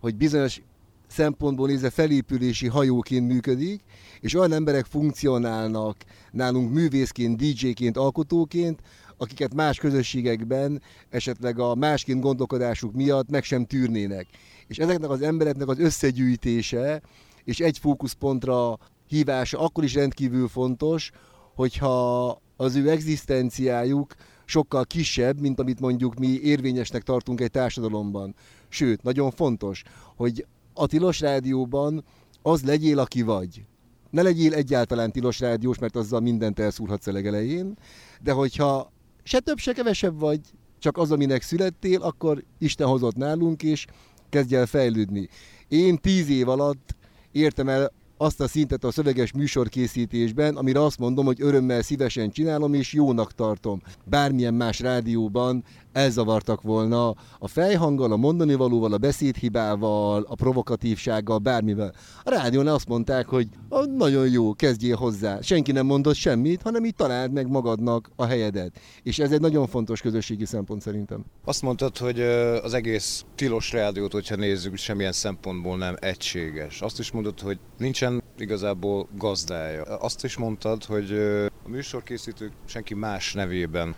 hogy 0.00 0.16
bizonyos 0.16 0.60
szempontból 1.06 1.66
nézve 1.66 1.90
felépülési 1.90 2.66
hajóként 2.66 3.26
működik, 3.28 3.80
és 4.20 4.34
olyan 4.34 4.52
emberek 4.52 4.84
funkcionálnak 4.84 5.96
nálunk 6.30 6.72
művészként, 6.72 7.36
DJ-ként, 7.36 7.96
alkotóként, 7.96 8.80
akiket 9.16 9.54
más 9.54 9.78
közösségekben 9.78 10.82
esetleg 11.10 11.58
a 11.58 11.74
másként 11.74 12.20
gondolkodásuk 12.20 12.92
miatt 12.92 13.30
meg 13.30 13.44
sem 13.44 13.64
tűrnének. 13.64 14.26
És 14.66 14.78
ezeknek 14.78 15.10
az 15.10 15.22
embereknek 15.22 15.68
az 15.68 15.78
összegyűjtése 15.78 17.02
és 17.44 17.60
egy 17.60 17.78
fókuszpontra 17.78 18.78
hívása 19.08 19.58
akkor 19.58 19.84
is 19.84 19.94
rendkívül 19.94 20.48
fontos, 20.48 21.10
hogyha 21.54 22.40
az 22.56 22.74
ő 22.74 22.90
egzisztenciájuk 22.90 24.14
sokkal 24.44 24.84
kisebb, 24.84 25.40
mint 25.40 25.60
amit 25.60 25.80
mondjuk 25.80 26.14
mi 26.14 26.40
érvényesnek 26.42 27.02
tartunk 27.02 27.40
egy 27.40 27.50
társadalomban. 27.50 28.34
Sőt, 28.68 29.02
nagyon 29.02 29.30
fontos, 29.30 29.82
hogy 30.16 30.46
a 30.74 30.86
tilos 30.86 31.20
rádióban 31.20 32.04
az 32.42 32.64
legyél, 32.64 32.98
aki 32.98 33.22
vagy. 33.22 33.64
Ne 34.10 34.22
legyél 34.22 34.54
egyáltalán 34.54 35.12
tilos 35.12 35.40
rádiós, 35.40 35.78
mert 35.78 35.96
azzal 35.96 36.20
mindent 36.20 36.58
elszúrhatsz 36.58 37.06
a 37.06 37.12
legelején, 37.12 37.76
de 38.22 38.32
hogyha 38.32 38.92
se 39.22 39.40
több, 39.40 39.58
se 39.58 39.72
kevesebb 39.72 40.18
vagy, 40.18 40.40
csak 40.78 40.96
az, 40.96 41.10
aminek 41.10 41.42
születtél, 41.42 42.02
akkor 42.02 42.44
Isten 42.58 42.86
hozott 42.86 43.14
nálunk, 43.14 43.62
és 43.62 43.86
kezdj 44.28 44.54
el 44.54 44.66
fejlődni. 44.66 45.28
Én 45.68 45.96
tíz 45.96 46.28
év 46.28 46.48
alatt 46.48 46.94
értem 47.32 47.68
el 47.68 47.92
azt 48.16 48.40
a 48.40 48.48
szintet 48.48 48.84
a 48.84 48.90
szöveges 48.90 49.32
műsorkészítésben, 49.32 50.56
amire 50.56 50.82
azt 50.82 50.98
mondom, 50.98 51.24
hogy 51.24 51.42
örömmel 51.42 51.82
szívesen 51.82 52.30
csinálom, 52.30 52.74
és 52.74 52.92
jónak 52.92 53.32
tartom. 53.32 53.82
Bármilyen 54.04 54.54
más 54.54 54.80
rádióban 54.80 55.64
elzavartak 55.94 56.62
volna 56.62 57.08
a 57.38 57.48
fejhanggal, 57.48 58.12
a 58.12 58.16
mondani 58.16 58.54
valóval, 58.54 58.92
a 58.92 58.98
beszédhibával, 58.98 60.26
a 60.28 60.34
provokatívsággal, 60.34 61.38
bármivel. 61.38 61.94
A 62.22 62.30
rádión 62.30 62.66
azt 62.66 62.88
mondták, 62.88 63.26
hogy 63.26 63.48
nagyon 63.96 64.28
jó, 64.28 64.54
kezdjél 64.54 64.96
hozzá. 64.96 65.40
Senki 65.40 65.72
nem 65.72 65.86
mondott 65.86 66.14
semmit, 66.14 66.62
hanem 66.62 66.84
így 66.84 66.94
találd 66.94 67.32
meg 67.32 67.48
magadnak 67.48 68.10
a 68.16 68.24
helyedet. 68.24 68.78
És 69.02 69.18
ez 69.18 69.32
egy 69.32 69.40
nagyon 69.40 69.66
fontos 69.66 70.00
közösségi 70.00 70.44
szempont 70.44 70.82
szerintem. 70.82 71.24
Azt 71.44 71.62
mondtad, 71.62 71.98
hogy 71.98 72.20
az 72.62 72.74
egész 72.74 73.24
tilos 73.34 73.72
rádiót, 73.72 74.12
hogyha 74.12 74.36
nézzük, 74.36 74.76
semmilyen 74.76 75.12
szempontból 75.12 75.76
nem 75.76 75.96
egységes. 76.00 76.80
Azt 76.80 76.98
is 76.98 77.10
mondod, 77.10 77.40
hogy 77.40 77.58
nincsen 77.78 78.22
igazából 78.38 79.08
gazdája. 79.18 79.82
Azt 79.82 80.24
is 80.24 80.36
mondtad, 80.36 80.84
hogy 80.84 81.18
a 81.66 81.68
műsorkészítők 81.68 82.52
senki 82.64 82.94
más 82.94 83.32
nevében 83.32 83.94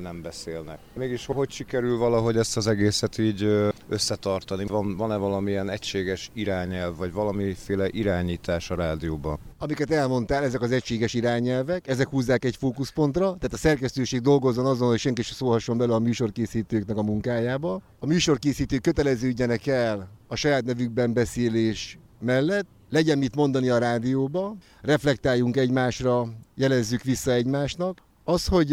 nem 0.00 0.22
beszélnek. 0.22 0.78
Mégis 0.94 1.26
hogy 1.26 1.50
sikerül 1.50 1.98
valahogy 1.98 2.36
ezt 2.36 2.56
az 2.56 2.66
egészet 2.66 3.18
így 3.18 3.42
összetartani? 3.88 4.64
Van, 4.64 4.96
van-e 4.96 5.16
valamilyen 5.16 5.70
egységes 5.70 6.30
irányelv, 6.34 6.96
vagy 6.96 7.12
valamiféle 7.12 7.88
irányítás 7.88 8.70
a 8.70 8.74
rádióban? 8.74 9.38
Amiket 9.58 9.90
elmondtál, 9.90 10.42
ezek 10.42 10.60
az 10.60 10.70
egységes 10.70 11.14
irányelvek, 11.14 11.88
ezek 11.88 12.08
húzzák 12.08 12.44
egy 12.44 12.56
fókuszpontra, 12.56 13.24
tehát 13.24 13.52
a 13.52 13.56
szerkesztőség 13.56 14.20
dolgozzon 14.20 14.66
azon, 14.66 14.88
hogy 14.88 14.98
senki 14.98 15.22
sem 15.22 15.36
szólhasson 15.36 15.78
bele 15.78 15.94
a 15.94 15.98
műsorkészítőknek 15.98 16.96
a 16.96 17.02
munkájába. 17.02 17.82
A 17.98 18.06
műsorkészítők 18.06 18.82
köteleződjenek 18.82 19.66
el 19.66 20.10
a 20.28 20.36
saját 20.36 20.64
nevükben 20.64 21.12
beszélés 21.12 21.98
mellett, 22.20 22.66
legyen 22.90 23.18
mit 23.18 23.34
mondani 23.34 23.68
a 23.68 23.78
rádióba, 23.78 24.56
reflektáljunk 24.80 25.56
egymásra, 25.56 26.28
jelezzük 26.54 27.02
vissza 27.02 27.32
egymásnak. 27.32 28.02
Az, 28.24 28.46
hogy 28.46 28.68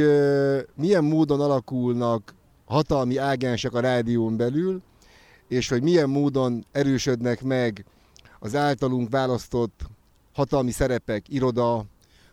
milyen 0.76 1.04
módon 1.04 1.42
alakulnak 1.42 2.34
hatalmi 2.66 3.18
ágensek 3.18 3.74
a 3.74 3.80
rádión 3.80 4.38
belül, 4.38 4.82
és 5.48 5.70
hogy 5.70 5.82
milyen 5.82 6.10
módon 6.10 6.66
erősödnek 6.72 7.44
meg 7.44 7.86
az 8.40 8.56
általunk 8.56 9.10
választott 9.10 9.82
hatalmi 10.34 10.72
szerepek, 10.72 11.30
iroda, 11.30 11.86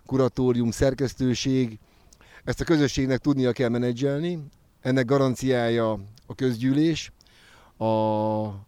kuratórium, 0.07 0.71
szerkesztőség, 0.71 1.79
ezt 2.45 2.61
a 2.61 2.65
közösségnek 2.65 3.19
tudnia 3.19 3.53
kell 3.53 3.69
menedzselni. 3.69 4.39
Ennek 4.81 5.05
garanciája 5.05 5.93
a 6.27 6.35
közgyűlés, 6.35 7.13
a, 7.77 7.85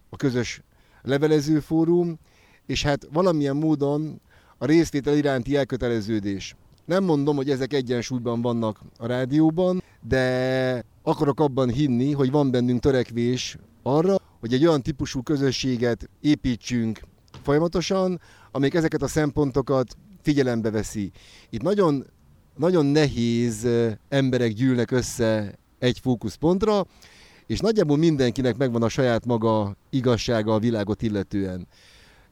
a 0.09 0.15
közös 0.17 0.61
levelező 1.01 1.59
fórum, 1.59 2.19
és 2.67 2.83
hát 2.83 3.07
valamilyen 3.11 3.55
módon 3.55 4.21
a 4.57 4.65
részvétel 4.65 5.17
iránti 5.17 5.55
elköteleződés. 5.55 6.55
Nem 6.85 7.03
mondom, 7.03 7.35
hogy 7.35 7.49
ezek 7.49 7.73
egyensúlyban 7.73 8.41
vannak 8.41 8.81
a 8.97 9.05
rádióban, 9.07 9.83
de 10.07 10.83
akarok 11.03 11.39
abban 11.39 11.69
hinni, 11.69 12.11
hogy 12.11 12.31
van 12.31 12.51
bennünk 12.51 12.79
törekvés 12.79 13.57
arra, 13.83 14.15
hogy 14.39 14.53
egy 14.53 14.65
olyan 14.65 14.81
típusú 14.81 15.21
közösséget 15.21 16.09
építsünk 16.21 16.99
folyamatosan, 17.43 18.21
amelyik 18.51 18.73
ezeket 18.73 19.01
a 19.01 19.07
szempontokat 19.07 19.97
figyelembe 20.21 20.71
veszi. 20.71 21.11
Itt 21.49 21.61
nagyon, 21.61 22.05
nagyon 22.55 22.85
nehéz 22.85 23.67
emberek 24.09 24.51
gyűlnek 24.51 24.91
össze 24.91 25.53
egy 25.79 25.99
fókuszpontra, 25.99 26.85
és 27.45 27.59
nagyjából 27.59 27.97
mindenkinek 27.97 28.57
megvan 28.57 28.83
a 28.83 28.89
saját 28.89 29.25
maga 29.25 29.75
igazsága 29.89 30.53
a 30.53 30.59
világot 30.59 31.01
illetően 31.01 31.67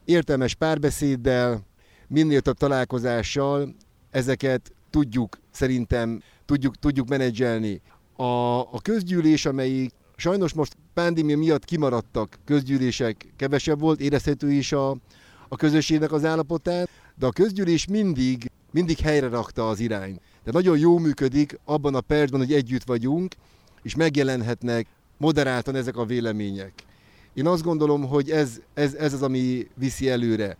értelmes 0.06 0.54
párbeszéddel, 0.54 1.66
minél 2.08 2.40
több 2.40 2.56
találkozással 2.56 3.74
ezeket 4.10 4.72
tudjuk 4.90 5.38
szerintem 5.50 6.20
tudjuk, 6.44 6.76
tudjuk 6.76 7.08
menedzselni. 7.08 7.80
A, 8.16 8.24
a 8.58 8.80
közgyűlés, 8.82 9.46
amelyik 9.46 9.92
sajnos 10.16 10.52
most 10.52 10.76
pandémia 10.94 11.36
miatt 11.36 11.64
kimaradtak 11.64 12.38
közgyűlések, 12.44 13.26
kevesebb 13.36 13.80
volt, 13.80 14.00
érezhető 14.00 14.50
is 14.50 14.72
a, 14.72 14.90
a 15.48 15.56
közösségnek 15.56 16.12
az 16.12 16.24
állapotán, 16.24 16.88
de 17.14 17.26
a 17.26 17.30
közgyűlés 17.30 17.86
mindig, 17.86 18.50
mindig 18.70 18.98
helyre 18.98 19.28
rakta 19.28 19.68
az 19.68 19.80
irányt. 19.80 20.20
De 20.44 20.50
nagyon 20.52 20.78
jó 20.78 20.98
működik 20.98 21.58
abban 21.64 21.94
a 21.94 22.00
percben, 22.00 22.40
hogy 22.40 22.52
együtt 22.52 22.84
vagyunk, 22.84 23.34
és 23.82 23.94
megjelenhetnek 23.94 24.86
moderáltan 25.16 25.74
ezek 25.74 25.96
a 25.96 26.04
vélemények. 26.04 26.72
Én 27.36 27.46
azt 27.46 27.62
gondolom, 27.62 28.08
hogy 28.08 28.30
ez, 28.30 28.60
ez, 28.74 28.94
ez 28.94 29.12
az, 29.12 29.22
ami 29.22 29.66
viszi 29.74 30.08
előre. 30.08 30.56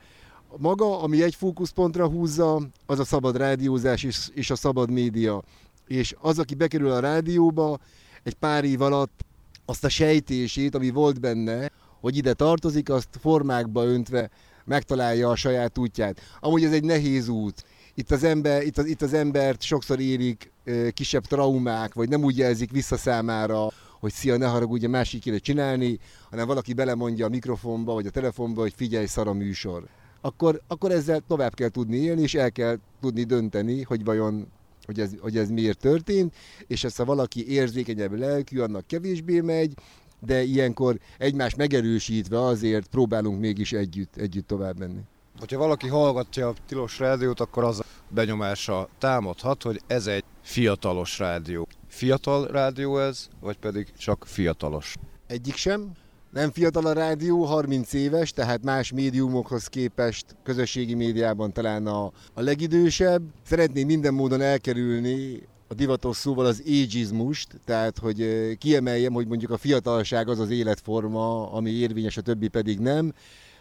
Maga, 0.57 1.03
ami 1.03 1.23
egy 1.23 1.35
fókuszpontra 1.35 2.09
húzza, 2.09 2.61
az 2.87 2.99
a 2.99 3.05
szabad 3.05 3.37
rádiózás 3.37 4.03
és, 4.03 4.29
és 4.35 4.51
a 4.51 4.57
szabad 4.57 4.91
média. 4.91 5.43
És 5.87 6.15
az, 6.21 6.39
aki 6.39 6.55
bekerül 6.55 6.91
a 6.91 7.01
rádióba, 7.01 7.79
egy 8.23 8.35
pár 8.35 8.65
év 8.65 8.81
alatt 8.81 9.25
azt 9.65 9.85
a 9.85 9.89
sejtését, 9.89 10.75
ami 10.75 10.91
volt 10.91 11.21
benne, 11.21 11.71
hogy 12.01 12.17
ide 12.17 12.33
tartozik, 12.33 12.91
azt 12.91 13.09
formákba 13.21 13.85
öntve 13.85 14.31
megtalálja 14.65 15.29
a 15.29 15.37
saját 15.37 15.79
útját. 15.79 16.21
Amúgy 16.41 16.65
ez 16.65 16.73
egy 16.73 16.85
nehéz 16.85 17.29
út. 17.29 17.65
Itt 17.95 18.11
az, 18.11 18.25
ember, 18.25 18.63
itt 18.63 18.79
az, 18.79 18.87
itt 18.87 19.03
az 19.03 19.13
embert 19.13 19.63
sokszor 19.63 20.01
érik 20.01 20.53
kisebb 20.93 21.25
traumák, 21.25 21.95
vagy 21.95 22.09
nem 22.09 22.25
úgy 22.25 22.39
jelzik 22.39 22.71
vissza 22.71 22.97
számára, 22.97 23.69
hogy 24.01 24.13
szia, 24.13 24.37
ne 24.37 24.47
haragudj, 24.47 24.87
másik 24.87 25.21
kéne 25.21 25.39
csinálni, 25.39 25.99
hanem 26.31 26.47
valaki 26.47 26.73
belemondja 26.73 27.27
a 27.27 27.29
mikrofonba 27.29 27.93
vagy 27.93 28.07
a 28.07 28.11
telefonba, 28.11 28.61
hogy 28.61 28.73
figyelj, 28.77 29.07
szar 29.07 29.29
a 29.29 29.33
műsor. 29.33 29.87
Akkor, 30.21 30.61
akkor 30.67 30.91
ezzel 30.91 31.21
tovább 31.29 31.55
kell 31.55 31.69
tudni 31.69 31.97
élni, 31.97 32.23
és 32.23 32.35
el 32.35 32.53
kell 32.53 32.79
tudni 33.01 33.25
dönteni, 33.25 33.83
hogy 33.83 34.05
vajon 34.05 34.47
hogy 34.87 35.01
ez, 35.01 35.11
hogy 35.21 35.37
ez 35.37 35.51
miért 35.51 35.79
történt, 35.79 36.35
és 36.67 36.85
ezt 36.85 36.97
ha 36.97 37.05
valaki 37.05 37.51
érzékenyebb 37.51 38.19
lelkű, 38.19 38.61
annak 38.61 38.87
kevésbé 38.87 39.41
megy, 39.41 39.75
de 40.21 40.43
ilyenkor 40.43 40.99
egymás 41.19 41.55
megerősítve 41.55 42.41
azért 42.41 42.87
próbálunk 42.87 43.41
mégis 43.41 43.73
együtt, 43.73 44.17
együtt 44.17 44.47
tovább 44.47 44.79
menni. 44.79 45.01
Hogyha 45.39 45.59
valaki 45.59 45.89
hallgatja 45.89 46.49
a 46.49 46.55
Tilos 46.67 46.99
Rádiót, 46.99 47.41
akkor 47.41 47.65
az 47.65 47.83
benyomása 48.09 48.89
támadhat, 48.99 49.63
hogy 49.63 49.81
ez 49.87 50.07
egy 50.07 50.25
fiatalos 50.43 51.19
rádió. 51.19 51.69
Fiatal 51.97 52.47
rádió 52.47 52.99
ez, 52.99 53.29
vagy 53.41 53.59
pedig 53.59 53.93
csak 53.99 54.25
fiatalos? 54.27 54.95
Egyik 55.27 55.57
sem. 55.57 55.91
Nem 56.31 56.51
fiatal 56.51 56.87
a 56.87 56.93
rádió, 56.93 57.45
30 57.45 57.93
éves, 57.93 58.33
tehát 58.33 58.63
más 58.63 58.93
médiumokhoz 58.93 59.67
képest 59.67 60.37
közösségi 60.43 60.95
médiában 60.95 61.53
talán 61.53 61.87
a, 61.87 62.05
a 62.35 62.41
legidősebb. 62.41 63.23
Szeretném 63.47 63.87
minden 63.87 64.15
módon 64.15 64.41
elkerülni 64.41 65.43
a 65.69 65.75
divatos 65.75 66.17
szóval 66.17 66.47
az 66.47 66.63
ageizmust, 66.67 67.61
tehát 67.65 67.99
hogy 67.99 68.27
kiemeljem, 68.59 69.13
hogy 69.13 69.27
mondjuk 69.27 69.51
a 69.51 69.59
fiatalság 69.59 70.29
az 70.29 70.39
az 70.39 70.51
életforma, 70.51 71.53
ami 71.53 71.71
érvényes, 71.71 72.17
a 72.17 72.23
többi 72.23 72.49
pedig 72.49 72.79
nem. 72.79 73.13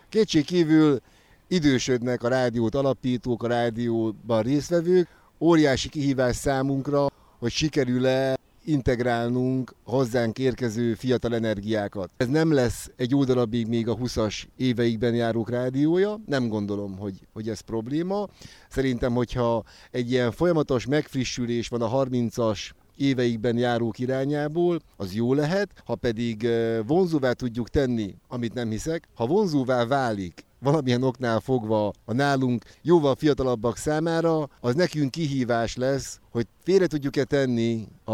Kétség 0.10 0.46
kívül 0.46 1.00
idősödnek 1.48 2.24
a 2.24 2.27
rádiót 2.27 2.75
alapítók, 2.75 3.44
a 3.44 3.48
rádióban 3.48 4.42
résztvevők. 4.42 5.08
Óriási 5.39 5.89
kihívás 5.89 6.36
számunkra, 6.36 7.08
hogy 7.45 7.53
sikerül-e 7.53 8.37
integrálnunk 8.63 9.75
hozzánk 9.83 10.39
érkező 10.39 10.93
fiatal 10.93 11.35
energiákat. 11.35 12.09
Ez 12.17 12.27
nem 12.27 12.53
lesz 12.53 12.91
egy 12.95 13.15
oldalabig 13.15 13.67
még 13.67 13.87
a 13.87 13.95
20-as 13.95 14.43
éveikben 14.57 15.13
járók 15.15 15.49
rádiója, 15.49 16.19
nem 16.25 16.47
gondolom, 16.47 16.97
hogy, 16.97 17.13
hogy 17.33 17.49
ez 17.49 17.59
probléma. 17.59 18.27
Szerintem, 18.69 19.13
hogyha 19.13 19.63
egy 19.91 20.11
ilyen 20.11 20.31
folyamatos 20.31 20.85
megfrissülés 20.85 21.67
van 21.67 21.81
a 21.81 22.03
30-as 22.03 22.69
éveikben 22.95 23.57
járók 23.57 23.99
irányából, 23.99 24.79
az 24.95 25.13
jó 25.13 25.33
lehet, 25.33 25.69
ha 25.85 25.95
pedig 25.95 26.43
eh, 26.43 26.79
vonzóvá 26.87 27.31
tudjuk 27.31 27.69
tenni, 27.69 28.15
amit 28.27 28.53
nem 28.53 28.69
hiszek, 28.69 29.07
ha 29.13 29.25
vonzóvá 29.25 29.85
válik 29.85 30.45
valamilyen 30.65 31.03
oknál 31.03 31.39
fogva 31.39 31.93
a 32.05 32.13
nálunk 32.13 32.63
jóval 32.81 33.15
fiatalabbak 33.15 33.77
számára, 33.77 34.50
az 34.60 34.75
nekünk 34.75 35.12
kihívás 35.12 35.75
lesz, 35.75 36.19
hogy 36.31 36.48
félre 36.63 36.88
tudjuk-e 36.88 37.24
tenni 37.24 37.88
a, 38.03 38.12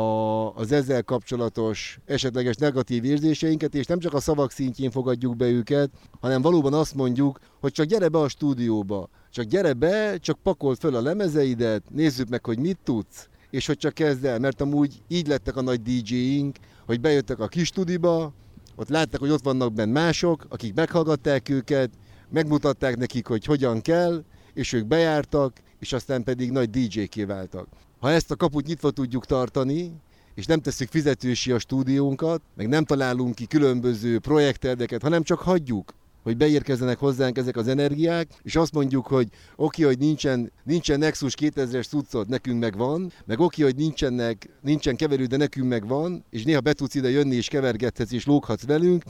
az 0.56 0.72
ezzel 0.72 1.04
kapcsolatos 1.04 2.00
esetleges 2.06 2.56
negatív 2.56 3.04
érzéseinket, 3.04 3.76
és 3.76 3.86
nem 3.86 4.00
csak 4.00 4.14
a 4.14 4.20
szavak 4.20 4.52
szintjén 4.52 4.92
fogadjuk 4.92 5.36
be 5.36 5.46
őket, 5.46 5.90
hanem 6.20 6.42
valóban 6.42 6.74
azt 6.74 6.96
mondjuk, 6.96 7.40
hogy 7.60 7.72
csak 7.72 7.86
gyere 7.86 8.08
be 8.08 8.20
a 8.20 8.30
stúdióba, 8.30 9.10
csak 9.32 9.46
gyere 9.46 9.74
be, 9.74 10.18
csak 10.18 10.40
pakold 10.44 10.78
föl 10.78 10.96
a 10.96 11.02
lemezeidet, 11.02 11.84
nézzük 11.90 12.30
meg, 12.30 12.46
hogy 12.46 12.60
mit 12.60 12.78
tudsz, 12.84 13.30
és 13.50 13.66
hogy 13.66 13.78
csak 13.78 13.94
kezd 13.94 14.26
el, 14.26 14.40
mert 14.40 14.62
amúgy 14.62 15.02
így 15.08 15.28
lettek 15.28 15.56
a 15.56 15.62
nagy 15.62 15.82
DJ-ink, 15.82 16.58
hogy 16.86 17.02
bejöttek 17.02 17.40
a 17.40 17.48
kis 17.48 17.68
studiba, 17.68 18.34
ott 18.76 18.90
látták, 18.90 19.20
hogy 19.20 19.30
ott 19.30 19.44
vannak 19.44 19.74
benne 19.74 19.92
mások, 19.92 20.46
akik 20.50 20.74
meghallgatták 20.74 21.50
őket, 21.50 21.90
megmutatták 22.32 22.98
nekik, 22.98 23.28
hogy 23.28 23.46
hogyan 23.46 23.82
kell, 23.82 24.24
és 24.54 24.74
ők 24.74 24.86
bejártak, 24.86 25.58
és 25.80 25.94
aztán 25.94 26.24
pedig 26.24 26.52
nagy 26.52 26.70
DJ-ké 26.70 27.24
váltak. 27.24 27.68
Ha 28.00 28.12
ezt 28.12 28.32
a 28.32 28.36
kaput 28.36 28.66
nyitva 28.66 28.92
tudjuk 28.92 29.26
tartani, 29.26 29.92
és 30.36 30.46
nem 30.46 30.62
tesszük 30.62 30.90
fizetősi 30.90 31.52
a 31.52 31.60
stúdiónkat, 31.60 32.42
meg 32.56 32.68
nem 32.68 32.86
találunk 32.86 33.36
ki 33.36 33.46
különböző 33.46 34.20
projekterdeket, 34.20 35.02
hanem 35.02 35.24
csak 35.24 35.40
hagyjuk, 35.40 35.94
hogy 36.24 36.38
beérkezzenek 36.38 36.98
hozzánk 36.98 37.38
ezek 37.38 37.56
az 37.56 37.68
energiák, 37.68 38.28
és 38.42 38.56
azt 38.56 38.74
mondjuk, 38.74 39.08
hogy 39.08 39.28
oké, 39.56 39.84
hogy 39.84 39.98
nincsen, 39.98 40.52
nincsen 40.64 41.00
Nexus 41.00 41.34
2000-es 41.42 41.88
cuccot, 41.88 42.28
nekünk 42.28 42.60
meg 42.60 42.78
van, 42.78 43.12
meg 43.26 43.40
oké, 43.40 43.64
hogy 43.64 43.76
nincsenek, 43.76 44.50
nincsen 44.62 44.96
keverő, 44.96 45.26
de 45.26 45.38
nekünk 45.38 45.68
meg 45.68 45.88
van, 45.88 46.24
és 46.30 46.44
néha 46.44 46.60
be 46.60 46.74
tudsz 46.74 46.96
ide 46.96 47.10
jönni, 47.10 47.36
és 47.36 47.48
kevergethetsz, 47.48 48.12
és 48.12 48.26
lóghatsz 48.26 48.66
velünk, 48.66 49.04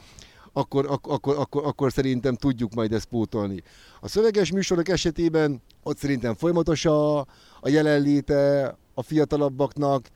akkor, 0.53 0.86
akkor, 0.89 1.38
akkor, 1.38 1.65
akkor, 1.65 1.91
szerintem 1.91 2.36
tudjuk 2.36 2.74
majd 2.74 2.93
ezt 2.93 3.05
pótolni. 3.05 3.63
A 4.00 4.08
szöveges 4.08 4.51
műsorok 4.51 4.89
esetében 4.89 5.62
ott 5.84 5.98
szerintem 5.98 6.36
folyamatos 6.36 6.86
a, 6.86 7.20
a 7.60 7.70
jelenléte 7.70 8.75
a 8.93 9.03
fiatalabbaknak. 9.03 10.08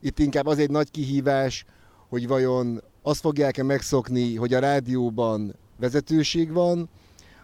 Itt 0.00 0.18
inkább 0.18 0.46
az 0.46 0.58
egy 0.58 0.70
nagy 0.70 0.90
kihívás, 0.90 1.64
hogy 2.08 2.26
vajon 2.26 2.82
azt 3.02 3.20
fogják-e 3.20 3.62
megszokni, 3.62 4.36
hogy 4.36 4.54
a 4.54 4.58
rádióban 4.58 5.54
vezetőség 5.80 6.52
van, 6.52 6.88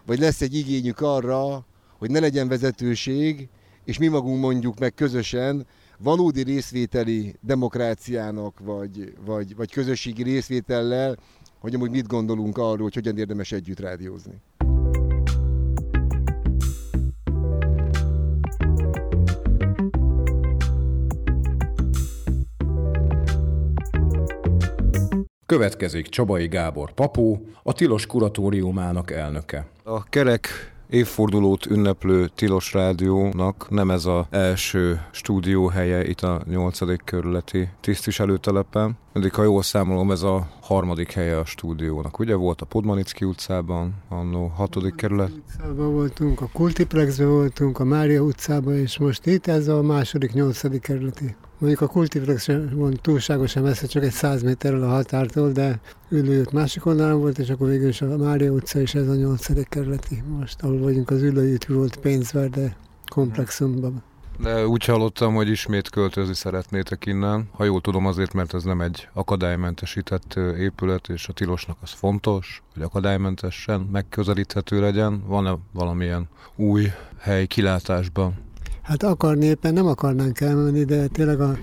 vagy 0.05 0.19
lesz 0.19 0.41
egy 0.41 0.55
igényük 0.55 1.01
arra, 1.01 1.65
hogy 1.97 2.11
ne 2.11 2.19
legyen 2.19 2.47
vezetőség, 2.47 3.49
és 3.85 3.97
mi 3.97 4.07
magunk 4.07 4.39
mondjuk 4.41 4.79
meg 4.79 4.93
közösen 4.93 5.67
valódi 5.97 6.43
részvételi 6.43 7.35
demokráciának, 7.41 8.59
vagy, 8.59 9.13
vagy, 9.25 9.55
vagy 9.55 9.71
közösségi 9.71 10.23
részvétellel 10.23 11.17
hogy 11.61 11.73
amúgy 11.73 11.89
mit 11.89 12.07
gondolunk 12.07 12.57
arról, 12.57 12.81
hogy 12.81 12.93
hogyan 12.93 13.17
érdemes 13.17 13.51
együtt 13.51 13.79
rádiózni. 13.79 14.41
Következik 25.45 26.07
Csabai 26.07 26.47
Gábor 26.47 26.93
Papó, 26.93 27.45
a 27.63 27.73
Tilos 27.73 28.05
Kuratóriumának 28.05 29.11
elnöke. 29.11 29.67
A 29.83 30.03
kerek 30.03 30.47
évfordulót 30.91 31.65
ünneplő 31.65 32.27
Tilos 32.35 32.73
Rádiónak 32.73 33.67
nem 33.69 33.91
ez 33.91 34.05
az 34.05 34.25
első 34.29 35.01
stúdióhelye 35.11 36.07
itt 36.07 36.21
a 36.21 36.41
8. 36.49 37.03
kerületi 37.03 37.69
tisztviselőtelepen. 37.81 38.97
Eddig, 39.13 39.33
ha 39.33 39.43
jól 39.43 39.61
számolom, 39.61 40.11
ez 40.11 40.21
a 40.21 40.47
harmadik 40.61 41.11
helye 41.11 41.37
a 41.37 41.45
stúdiónak. 41.45 42.19
Ugye 42.19 42.35
volt 42.35 42.61
a 42.61 42.65
Podmanicki 42.65 43.25
utcában, 43.25 43.93
annó 44.09 44.47
hatodik 44.55 44.95
kerület? 44.95 45.29
A 45.29 45.33
utcában 45.35 45.93
voltunk, 45.93 46.41
a 46.41 46.49
Kultiplexben 46.53 47.29
voltunk, 47.29 47.79
a 47.79 47.83
Mária 47.83 48.21
utcában, 48.21 48.75
és 48.75 48.97
most 48.97 49.25
itt 49.25 49.47
ez 49.47 49.67
a 49.67 49.81
második, 49.81 50.33
nyolcadik 50.33 50.81
kerületi. 50.81 51.35
Mondjuk 51.61 51.81
a 51.81 51.87
Kultiplex 51.87 52.43
sem 52.43 52.93
túlságosan 53.01 53.63
messze, 53.63 53.87
csak 53.87 54.03
egy 54.03 54.11
száz 54.11 54.41
méterrel 54.41 54.83
a 54.83 54.87
határtól, 54.87 55.51
de 55.51 55.79
ülőjött 56.09 56.51
másik 56.51 56.85
oldalon 56.85 57.19
volt, 57.19 57.37
és 57.37 57.49
akkor 57.49 57.67
végül 57.67 57.87
is 57.87 58.01
a 58.01 58.17
Mária 58.17 58.51
utca 58.51 58.79
és 58.79 58.95
ez 58.95 59.07
a 59.07 59.15
nyolcadik 59.15 59.67
kerületi. 59.69 60.23
Most, 60.37 60.61
ahol 60.61 60.79
vagyunk, 60.79 61.09
az 61.09 61.21
ülőjét 61.21 61.65
volt 61.65 61.95
pénzverde 61.95 62.75
komplexumban. 63.05 64.03
De 64.39 64.67
úgy 64.67 64.85
hallottam, 64.85 65.33
hogy 65.33 65.49
ismét 65.49 65.89
költözni 65.89 66.33
szeretnétek 66.33 67.05
innen. 67.05 67.49
Ha 67.51 67.63
jól 67.63 67.81
tudom 67.81 68.05
azért, 68.05 68.33
mert 68.33 68.53
ez 68.53 68.63
nem 68.63 68.81
egy 68.81 69.07
akadálymentesített 69.13 70.35
épület, 70.57 71.09
és 71.09 71.27
a 71.27 71.33
tilosnak 71.33 71.77
az 71.81 71.91
fontos, 71.91 72.63
hogy 72.73 72.83
akadálymentesen 72.83 73.81
megközelíthető 73.91 74.79
legyen. 74.79 75.23
Van-e 75.25 75.55
valamilyen 75.71 76.27
új 76.55 76.87
hely 77.17 77.45
kilátásban? 77.45 78.33
Hát 78.91 79.03
akarni 79.03 79.45
éppen 79.45 79.73
nem 79.73 79.85
akarnánk 79.85 80.39
elmenni, 80.39 80.83
de 80.83 81.07
tényleg 81.07 81.41
a 81.41 81.57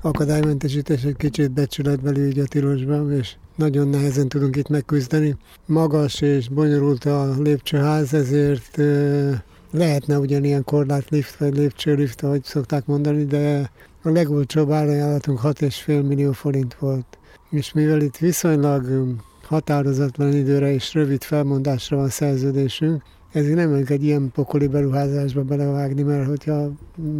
akadálymentesítés 0.00 1.02
egy 1.02 1.16
kicsit 1.16 1.50
becsületbeli 1.50 2.26
így 2.26 2.38
a 2.38 2.44
tilosban, 2.44 3.12
és 3.12 3.34
nagyon 3.54 3.88
nehezen 3.88 4.28
tudunk 4.28 4.56
itt 4.56 4.68
megküzdeni. 4.68 5.36
Magas 5.66 6.20
és 6.20 6.48
bonyolult 6.48 7.04
a 7.04 7.34
lépcsőház, 7.38 8.14
ezért 8.14 8.76
lehetne 9.70 10.18
ugyanilyen 10.18 10.64
korlátlift 10.64 11.36
vagy 11.38 11.56
lépcsőlift, 11.56 12.22
ahogy 12.22 12.44
szokták 12.44 12.86
mondani, 12.86 13.24
de 13.24 13.70
a 14.02 14.10
legolcsóbb 14.10 14.70
árajánlatunk 14.70 15.40
6,5 15.42 16.06
millió 16.06 16.32
forint 16.32 16.74
volt. 16.74 17.18
És 17.50 17.72
mivel 17.72 18.00
itt 18.00 18.16
viszonylag 18.16 19.14
határozatlan 19.42 20.32
időre 20.32 20.72
és 20.72 20.94
rövid 20.94 21.22
felmondásra 21.22 21.96
van 21.96 22.08
szerződésünk, 22.08 23.02
ezért 23.36 23.54
nem 23.54 23.84
egy 23.86 24.04
ilyen 24.04 24.30
pokoli 24.34 24.66
beruházásba 24.66 25.42
belevágni, 25.42 26.02
mert 26.02 26.26
hogyha 26.26 26.70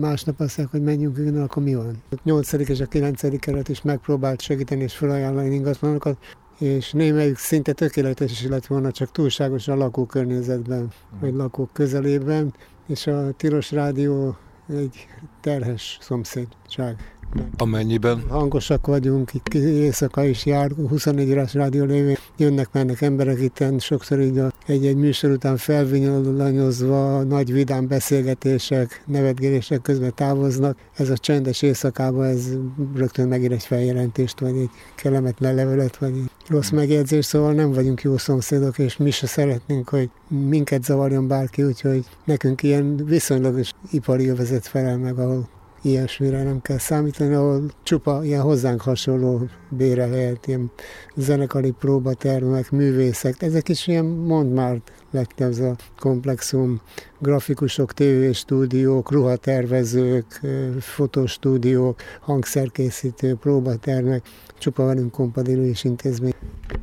másnap 0.00 0.40
azt 0.40 0.56
mondják, 0.56 0.70
hogy 0.70 0.82
menjünk 0.82 1.18
innen, 1.18 1.42
akkor 1.42 1.62
mi 1.62 1.74
van? 1.74 2.02
A 2.10 2.16
8. 2.22 2.52
és 2.52 2.80
a 2.80 2.86
9. 2.86 3.38
keret 3.38 3.68
is 3.68 3.82
megpróbált 3.82 4.40
segíteni 4.40 4.82
és 4.82 4.96
felajánlani 4.96 5.54
ingatlanokat, 5.54 6.18
és 6.58 6.92
némelyik 6.92 7.36
szinte 7.36 7.72
tökéletes 7.72 8.30
is 8.30 8.46
lett 8.46 8.66
volna, 8.66 8.90
csak 8.90 9.12
túlságosan 9.12 9.78
lakókörnyezetben, 9.78 10.92
vagy 11.20 11.34
lakók 11.34 11.72
közelében, 11.72 12.54
és 12.86 13.06
a 13.06 13.32
Tilos 13.36 13.72
Rádió 13.72 14.36
egy 14.68 15.06
terhes 15.40 15.98
szomszédság. 16.00 17.15
Amennyiben? 17.56 18.22
Hangosak 18.28 18.86
vagyunk, 18.86 19.34
itt 19.34 19.54
éjszaka 19.54 20.24
is 20.24 20.46
jár, 20.46 20.70
24 20.88 21.30
órás 21.30 21.54
rádió 21.54 21.84
lévén 21.84 22.16
jönnek, 22.36 22.68
mennek 22.72 23.00
emberek 23.00 23.40
itt, 23.40 23.80
sokszor 23.80 24.20
így 24.20 24.42
egy-egy 24.66 24.96
műsor 24.96 25.30
után 25.30 25.56
felvinyolanyozva, 25.56 27.22
nagy 27.22 27.52
vidám 27.52 27.88
beszélgetések, 27.88 29.02
nevetgélések 29.06 29.82
közben 29.82 30.14
távoznak. 30.14 30.78
Ez 30.96 31.10
a 31.10 31.16
csendes 31.16 31.62
éjszakában 31.62 32.24
ez 32.24 32.46
rögtön 32.94 33.28
megír 33.28 33.52
egy 33.52 33.64
feljelentést, 33.64 34.40
vagy 34.40 34.56
egy 34.56 34.70
kellemetlen 34.94 35.54
levelet, 35.54 35.96
vagy 35.96 36.16
egy 36.16 36.30
rossz 36.48 36.70
megjegyzés, 36.70 37.24
szóval 37.24 37.52
nem 37.52 37.72
vagyunk 37.72 38.02
jó 38.02 38.16
szomszédok, 38.16 38.78
és 38.78 38.96
mi 38.96 39.10
se 39.10 39.26
szeretnénk, 39.26 39.88
hogy 39.88 40.10
minket 40.28 40.84
zavarjon 40.84 41.28
bárki, 41.28 41.62
úgyhogy 41.62 42.04
nekünk 42.24 42.62
ilyen 42.62 42.96
viszonylagos 42.96 43.70
ipari 43.90 44.28
övezet 44.28 44.66
felel 44.66 44.98
meg, 44.98 45.18
ahol 45.18 45.48
ilyesmire 45.86 46.42
nem 46.42 46.60
kell 46.60 46.78
számítani, 46.78 47.34
ahol 47.34 47.70
csupa 47.82 48.24
ilyen 48.24 48.40
hozzánk 48.40 48.80
hasonló 48.80 49.48
bérelhelyet, 49.68 50.46
ilyen 50.46 50.70
zenekari 51.16 51.70
próbatermek, 51.70 52.70
művészek, 52.70 53.42
ezek 53.42 53.68
is 53.68 53.86
ilyen 53.86 54.04
mond 54.04 54.52
már 54.52 54.80
legtöbb 55.10 55.50
ez 55.50 55.58
a 55.58 55.76
komplexum, 55.98 56.80
grafikusok, 57.18 57.92
tévéstúdiók, 57.92 59.10
ruhatervezők, 59.10 60.40
fotostúdiók, 60.80 62.00
hangszerkészítő, 62.20 63.34
próbatermek, 63.34 64.26
csupa 64.58 64.84
velünk 64.84 65.10
kompatibilis 65.10 65.84
intézmény. 65.84 66.32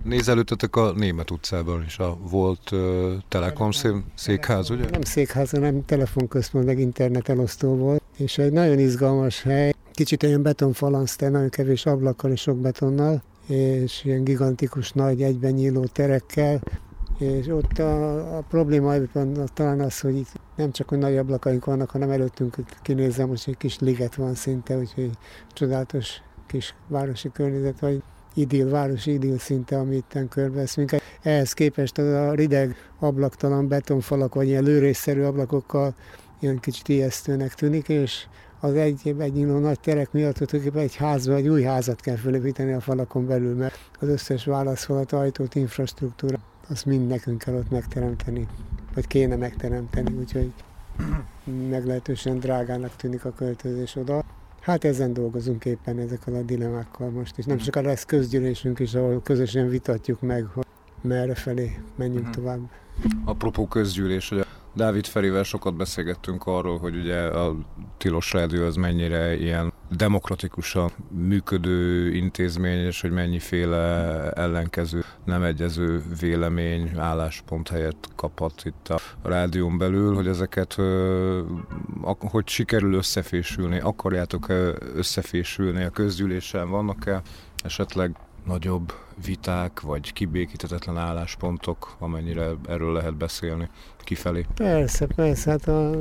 Nézelődtetek 0.04 0.76
a 0.76 0.92
Német 0.92 1.32
utcában 1.32 1.84
is, 1.84 2.00
a 2.00 2.18
volt 2.30 2.72
uh, 2.72 2.80
Telekom 3.28 3.70
székház, 4.16 4.70
ugye? 4.70 4.90
Nem 4.90 5.02
székház, 5.02 5.50
hanem 5.50 5.86
telefonközpont, 5.86 6.66
meg 6.66 6.80
internet 6.80 7.30
elosztó 7.30 7.76
volt, 7.76 8.03
és 8.18 8.38
egy 8.38 8.52
nagyon 8.52 8.80
izgalmas 8.80 9.42
hely, 9.42 9.74
kicsit 9.92 10.24
olyan 10.24 10.42
betonfalansz, 10.42 11.16
nagyon 11.18 11.50
kevés 11.50 11.86
ablakkal 11.86 12.32
és 12.32 12.42
sok 12.42 12.58
betonnal, 12.58 13.24
és 13.48 14.04
ilyen 14.04 14.24
gigantikus 14.24 14.92
nagy 14.92 15.22
egyben 15.22 15.52
nyíló 15.52 15.86
terekkel, 15.86 16.62
és 17.20 17.48
ott 17.48 17.80
a, 17.80 18.38
a 18.38 18.42
probléma 18.50 18.94
talán 19.54 19.80
az, 19.80 20.00
hogy 20.00 20.16
itt 20.16 20.32
nem 20.56 20.72
csak 20.72 20.90
hogy 20.90 20.98
nagy 20.98 21.18
ablakaink 21.18 21.66
vannak, 21.66 21.90
hanem 21.90 22.10
előttünk 22.10 22.56
kinézem, 22.82 23.28
most 23.28 23.48
egy 23.48 23.58
kis 23.58 23.80
liget 23.80 24.16
van 24.16 24.36
szinte, 24.36 24.78
úgyhogy 24.78 25.10
csodálatos 25.54 26.22
kis 26.48 26.76
városi 26.88 27.32
környezet, 27.32 27.80
vagy 27.80 28.02
idill, 28.34 28.70
városi 28.70 29.12
idill 29.12 29.38
szinte, 29.38 29.78
ami 29.78 29.96
itten 29.96 30.28
körbevesz 30.28 30.76
minket. 30.76 31.02
Ehhez 31.22 31.54
képest 31.54 31.98
a 31.98 32.34
rideg 32.34 32.76
ablaktalan 33.00 33.68
betonfalak, 33.68 34.34
vagy 34.34 34.48
ilyen 34.48 34.64
lőrésszerű 34.64 35.22
ablakokkal 35.22 35.96
ilyen 36.44 36.60
kicsit 36.60 36.90
ijesztőnek 36.90 37.54
tűnik, 37.54 37.90
és 37.90 38.26
az 38.60 38.74
egy, 38.74 39.16
egy 39.20 39.34
nyíló 39.34 39.60
nagy 39.60 39.80
terek 39.80 40.12
miatt 40.12 40.36
tulajdonképpen 40.36 40.82
egy 40.82 40.96
házba, 40.96 41.34
egy 41.34 41.48
új 41.48 41.64
házat 41.64 42.02
kell 42.02 42.16
fölépíteni 42.16 42.74
a 42.74 42.80
falakon 42.80 43.28
belül, 43.28 43.56
mert 43.56 43.80
az 44.00 44.08
összes 44.08 44.46
válaszfalat, 44.46 45.12
ajtót, 45.12 45.56
infrastruktúra, 45.56 46.38
azt 46.70 46.86
mind 46.86 47.08
nekünk 47.08 47.38
kell 47.38 47.54
ott 47.54 47.70
megteremteni, 47.70 48.48
vagy 48.94 49.08
kéne 49.08 49.36
megteremteni, 49.36 50.12
úgyhogy 50.12 50.54
meglehetősen 51.70 52.40
drágának 52.40 52.96
tűnik 52.96 53.26
a 53.26 53.32
költözés 53.32 53.96
oda. 53.96 54.24
Hát 54.62 54.84
ezen 54.84 55.14
dolgozunk 55.14 55.66
éppen 55.66 56.00
ezekkel 56.00 56.34
a 56.34 56.42
dilemákkal 56.42 57.10
most, 57.10 57.38
és 57.38 57.46
nem 57.46 57.58
csak 57.58 57.76
mhm. 57.76 57.86
lesz 57.86 58.06
közgyűlésünk 58.06 58.80
is, 58.80 58.94
ahol 58.94 59.22
közösen 59.22 59.70
vitatjuk 59.70 60.22
meg, 60.22 60.46
hogy 60.54 60.66
merre 61.02 61.36
felé 61.36 61.80
menjünk 61.96 62.28
uh-huh. 62.28 62.36
tovább. 62.36 62.60
Apropó 63.26 63.68
közgyűlés, 63.68 64.30
hogy 64.30 64.46
Dávid 64.76 65.06
Ferivel 65.06 65.44
sokat 65.44 65.76
beszélgettünk 65.76 66.46
arról, 66.46 66.78
hogy 66.78 66.96
ugye 66.96 67.22
a 67.22 67.56
Tilos 67.98 68.34
Rádió 68.34 68.66
az 68.66 68.76
mennyire 68.76 69.36
ilyen 69.36 69.74
demokratikusan 69.90 70.92
működő 71.10 72.12
intézmény, 72.14 72.86
és 72.86 73.02
hogy 73.02 73.12
mennyiféle 73.12 73.78
ellenkező, 74.32 75.04
nem 75.26 75.44
egyező 75.44 76.02
vélemény, 76.20 76.92
álláspont 76.98 77.70
helyett 77.70 78.08
kaphat 78.16 78.62
itt 78.66 78.88
a 78.88 79.00
rádión 79.24 79.78
belül, 79.78 80.16
hogy 80.16 80.28
ezeket 80.28 80.76
hogy 82.20 82.48
sikerül 82.48 82.94
összefésülni, 82.94 83.80
akarjátok 83.80 84.48
összefésülni? 84.96 85.84
A 85.84 85.90
közgyűlésen, 85.90 86.70
vannak-e 86.70 87.22
esetleg 87.64 88.16
nagyobb 88.46 88.94
viták, 89.26 89.82
vagy 89.82 90.14
kibékítetetlen 90.14 90.98
álláspontok, 90.98 91.96
amennyire 92.00 92.50
erről 92.68 92.94
lehet 92.94 93.18
beszélni 93.18 93.70
kifelé? 94.00 94.46
Persze, 94.56 95.06
persze. 95.16 95.50
Hát 95.50 95.68
a 95.68 95.92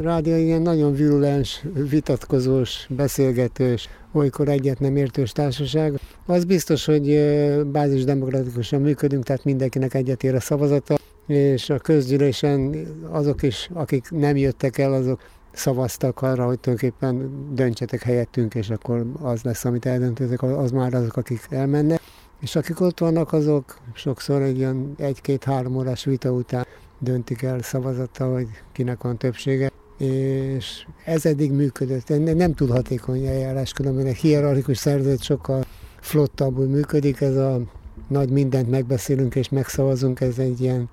rádió 0.00 0.36
ilyen 0.36 0.62
nagyon 0.62 0.94
virulens, 0.94 1.64
vitatkozós, 1.88 2.86
beszélgetős, 2.88 3.88
olykor 4.12 4.48
egyet 4.48 4.80
nem 4.80 4.96
értős 4.96 5.32
társaság. 5.32 6.00
Az 6.26 6.44
biztos, 6.44 6.84
hogy 6.84 7.20
bázis 7.66 8.04
demokratikusan 8.04 8.80
működünk, 8.80 9.24
tehát 9.24 9.44
mindenkinek 9.44 9.94
egyet 9.94 10.22
ér 10.22 10.34
a 10.34 10.40
szavazata, 10.40 10.98
és 11.26 11.70
a 11.70 11.78
közgyűlésen 11.78 12.86
azok 13.10 13.42
is, 13.42 13.70
akik 13.72 14.10
nem 14.10 14.36
jöttek 14.36 14.78
el, 14.78 14.92
azok 14.92 15.20
szavaztak 15.52 16.22
arra, 16.22 16.46
hogy 16.46 16.58
tulajdonképpen 16.58 17.30
döntsetek 17.54 18.02
helyettünk, 18.02 18.54
és 18.54 18.70
akkor 18.70 19.06
az 19.22 19.42
lesz, 19.42 19.64
amit 19.64 19.86
eldöntöttek, 19.86 20.42
az 20.42 20.70
már 20.70 20.94
azok, 20.94 21.16
akik 21.16 21.46
elmennek. 21.50 22.00
És 22.40 22.56
akik 22.56 22.80
ott 22.80 22.98
vannak, 22.98 23.32
azok 23.32 23.78
sokszor 23.92 24.42
egy 24.42 24.56
ilyen 24.56 24.94
egy-két-három 24.98 25.76
órás 25.76 26.04
vita 26.04 26.30
után 26.30 26.66
döntik 26.98 27.42
el 27.42 27.62
szavazattal, 27.62 28.32
hogy 28.32 28.48
kinek 28.72 29.02
van 29.02 29.16
többsége. 29.16 29.70
És 29.96 30.86
ez 31.04 31.26
eddig 31.26 31.52
működött. 31.52 32.08
Nem 32.36 32.54
túl 32.54 32.68
hatékony 32.68 33.26
eljárás, 33.26 33.72
különben 33.72 34.06
egy 34.06 34.16
hierarchikus 34.16 34.78
szervezet 34.78 35.22
sokkal 35.22 35.64
flottabbul 36.00 36.66
működik. 36.66 37.20
Ez 37.20 37.36
a 37.36 37.60
nagy 38.08 38.30
mindent 38.30 38.70
megbeszélünk 38.70 39.34
és 39.34 39.48
megszavazunk, 39.48 40.20
ez 40.20 40.38
egy 40.38 40.60
ilyen 40.60 40.88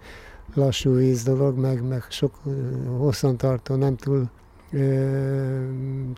lassú 0.53 0.95
víz 0.95 1.23
dolog, 1.23 1.57
meg, 1.57 1.87
meg 1.87 2.03
sok 2.09 2.33
hosszantartó, 2.97 3.75
nem 3.75 3.95
túl 3.95 4.29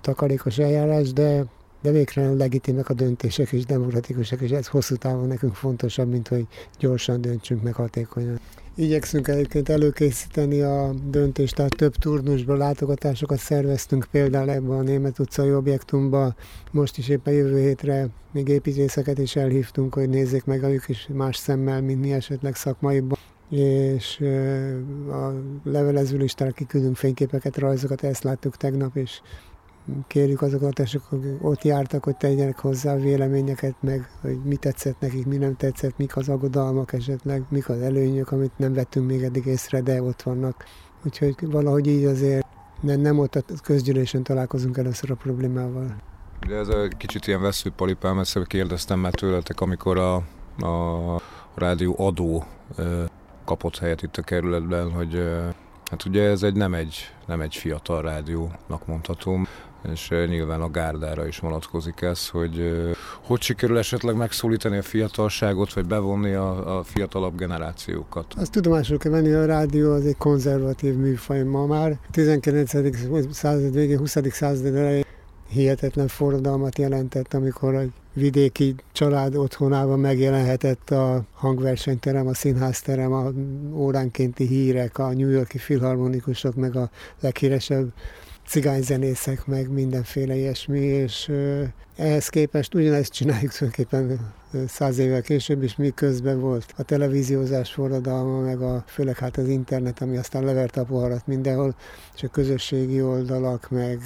takarékos 0.02 0.58
eljárás, 0.58 1.14
de, 1.14 1.46
de 1.82 1.92
végre 1.92 2.30
legitimek 2.30 2.90
a 2.90 2.94
döntések 2.94 3.52
és 3.52 3.66
demokratikusak, 3.66 4.42
és 4.42 4.50
ez 4.50 4.68
hosszú 4.68 4.96
távon 4.96 5.28
nekünk 5.28 5.56
fontosabb, 5.56 6.10
mint 6.10 6.28
hogy 6.28 6.48
gyorsan 6.80 7.22
döntsünk 7.22 7.64
meg 7.64 7.74
hatékonyan. 7.74 8.40
Igyekszünk 8.76 9.28
egyébként 9.28 9.70
előkészíteni 9.70 10.62
a 10.62 10.94
döntést, 11.10 11.56
tehát 11.56 11.76
több 11.76 11.96
turnusban 11.96 12.58
látogatásokat 12.58 13.38
szerveztünk, 13.38 14.08
például 14.12 14.50
ebben 14.50 14.78
a 14.78 14.82
Német 14.82 15.20
utcai 15.20 15.54
objektumban. 15.54 16.36
Most 16.72 16.98
is 16.98 17.10
éppen 17.10 17.34
jövő 17.34 17.60
hétre 17.60 18.08
még 18.32 18.48
építészeket 18.48 19.18
is 19.18 19.36
elhívtunk, 19.36 19.94
hogy 19.94 20.10
nézzék 20.10 20.46
meg 20.46 20.64
ők 20.64 20.88
is 20.88 21.08
más 21.14 21.38
szemmel, 21.38 21.82
mint 21.82 22.02
mi 22.02 22.12
esetleg 22.14 22.56
szakmaiban 22.56 23.18
és 23.50 24.20
a 25.10 25.32
levelező 25.64 26.26
kiküldünk 26.54 26.96
fényképeket, 26.96 27.58
rajzokat, 27.58 28.04
ezt 28.04 28.24
láttuk 28.24 28.58
tegnap, 28.58 28.96
és 28.96 29.22
kérjük 30.08 30.42
azokat, 30.42 30.80
akik 30.80 31.02
ott 31.42 31.64
jártak, 31.64 32.04
hogy 32.04 32.18
tegyenek 32.18 32.60
hozzá 32.60 32.96
véleményeket, 32.96 33.76
meg 33.80 34.10
hogy 34.22 34.40
mi 34.44 34.56
tetszett 34.56 35.00
nekik, 35.00 35.26
mi 35.26 35.38
nem 35.38 35.56
tetszett, 35.56 35.98
mik 35.98 36.18
az 36.18 36.30
aggodalmak 36.30 36.94
esetleg, 36.94 37.44
mik 37.50 37.70
az 37.70 37.82
előnyök, 37.82 38.32
amit 38.32 38.58
nem 38.58 38.74
vettünk 38.74 39.08
még 39.08 39.24
eddig 39.24 39.46
észre, 39.46 39.82
de 39.82 40.02
ott 40.02 40.22
vannak. 40.22 40.66
Úgyhogy 41.06 41.36
valahogy 41.42 41.88
így 41.88 42.06
azért 42.06 42.46
nem, 42.82 43.00
nem 43.00 43.20
ott 43.20 43.36
a 43.36 43.44
közgyűlésen 43.64 44.24
találkozunk 44.24 44.78
először 44.78 45.12
a 45.12 45.16
problémával. 45.16 45.96
Ugye 46.46 46.56
ez 46.56 46.68
a 46.68 46.88
kicsit 46.98 47.28
ilyen 47.28 47.42
veszőpalipám, 47.42 48.16
mert 48.16 48.48
kérdeztem 48.48 49.00
már 49.00 49.14
tőletek, 49.14 49.62
amikor 49.62 49.98
a, 49.98 50.16
a 50.66 51.22
rádió 51.56 51.96
adó 51.98 52.46
kapott 53.48 53.78
helyet 53.78 54.04
itt 54.04 54.18
a 54.18 54.22
kerületben, 54.22 54.92
hogy 54.92 55.24
hát 55.90 56.06
ugye 56.06 56.24
ez 56.24 56.44
egy 56.44 56.56
nem 56.56 56.74
egy, 56.74 56.96
nem 57.26 57.42
egy 57.42 57.56
fiatal 57.56 58.02
rádiónak 58.02 58.86
mondhatom, 58.86 59.48
és 59.92 60.10
nyilván 60.10 60.62
a 60.62 60.70
gárdára 60.70 61.28
is 61.28 61.40
vonatkozik 61.40 62.02
ez, 62.02 62.28
hogy 62.28 62.82
hogy 63.22 63.42
sikerül 63.42 63.78
esetleg 63.78 64.16
megszólítani 64.16 64.78
a 64.78 64.82
fiatalságot, 64.82 65.74
vagy 65.74 65.86
bevonni 65.86 66.34
a, 66.34 66.78
a 66.78 66.84
fiatalabb 66.84 67.38
generációkat? 67.38 68.34
Azt 68.38 68.52
tudomásul 68.52 68.98
kell 68.98 69.12
venni, 69.12 69.32
a 69.32 69.46
rádió 69.46 69.92
az 69.92 70.06
egy 70.06 70.18
konzervatív 70.18 70.96
műfaj 70.96 71.44
ma 71.44 71.66
már. 71.66 72.00
19. 72.12 73.34
század 73.34 73.74
végén, 73.74 73.98
20. 73.98 74.18
század 74.32 74.76
elején 74.76 75.06
hihetetlen 75.50 76.08
forradalmat 76.08 76.78
jelentett, 76.78 77.34
amikor 77.34 77.76
egy 77.76 77.92
vidéki 78.18 78.76
család 78.92 79.36
otthonában 79.36 80.00
megjelenhetett 80.00 80.90
a 80.90 81.24
hangversenyterem, 81.34 82.28
a 82.28 82.34
színházterem, 82.34 83.14
a 83.14 83.32
óránkénti 83.74 84.48
hírek, 84.48 84.98
a 84.98 85.14
New 85.14 85.30
Yorki 85.30 85.58
filharmonikusok, 85.58 86.56
meg 86.56 86.76
a 86.76 86.90
leghíresebb 87.20 87.94
cigányzenészek, 88.48 89.46
meg 89.46 89.70
mindenféle 89.70 90.36
ilyesmi, 90.36 90.80
és 90.80 91.32
ehhez 91.96 92.28
képest 92.28 92.74
ugyanezt 92.74 93.12
csináljuk 93.14 93.52
tulajdonképpen 93.52 94.34
száz 94.68 94.98
évvel 94.98 95.22
később 95.22 95.64
is, 95.64 95.76
miközben 95.76 96.40
volt 96.40 96.74
a 96.78 96.84
televíziózás 96.84 97.74
forradalma, 97.74 98.40
meg 98.40 98.62
a, 98.62 98.84
főleg 98.88 99.18
hát 99.18 99.38
az 99.38 99.48
internet, 99.48 100.02
ami 100.02 100.18
aztán 100.18 100.44
levert 100.44 100.78
a 100.78 100.84
poharat 100.84 101.28
mindenhol, 101.28 101.76
és 102.16 102.24
a 102.24 102.28
közösségi 102.28 103.02
oldalak, 103.02 103.70
meg 103.70 104.02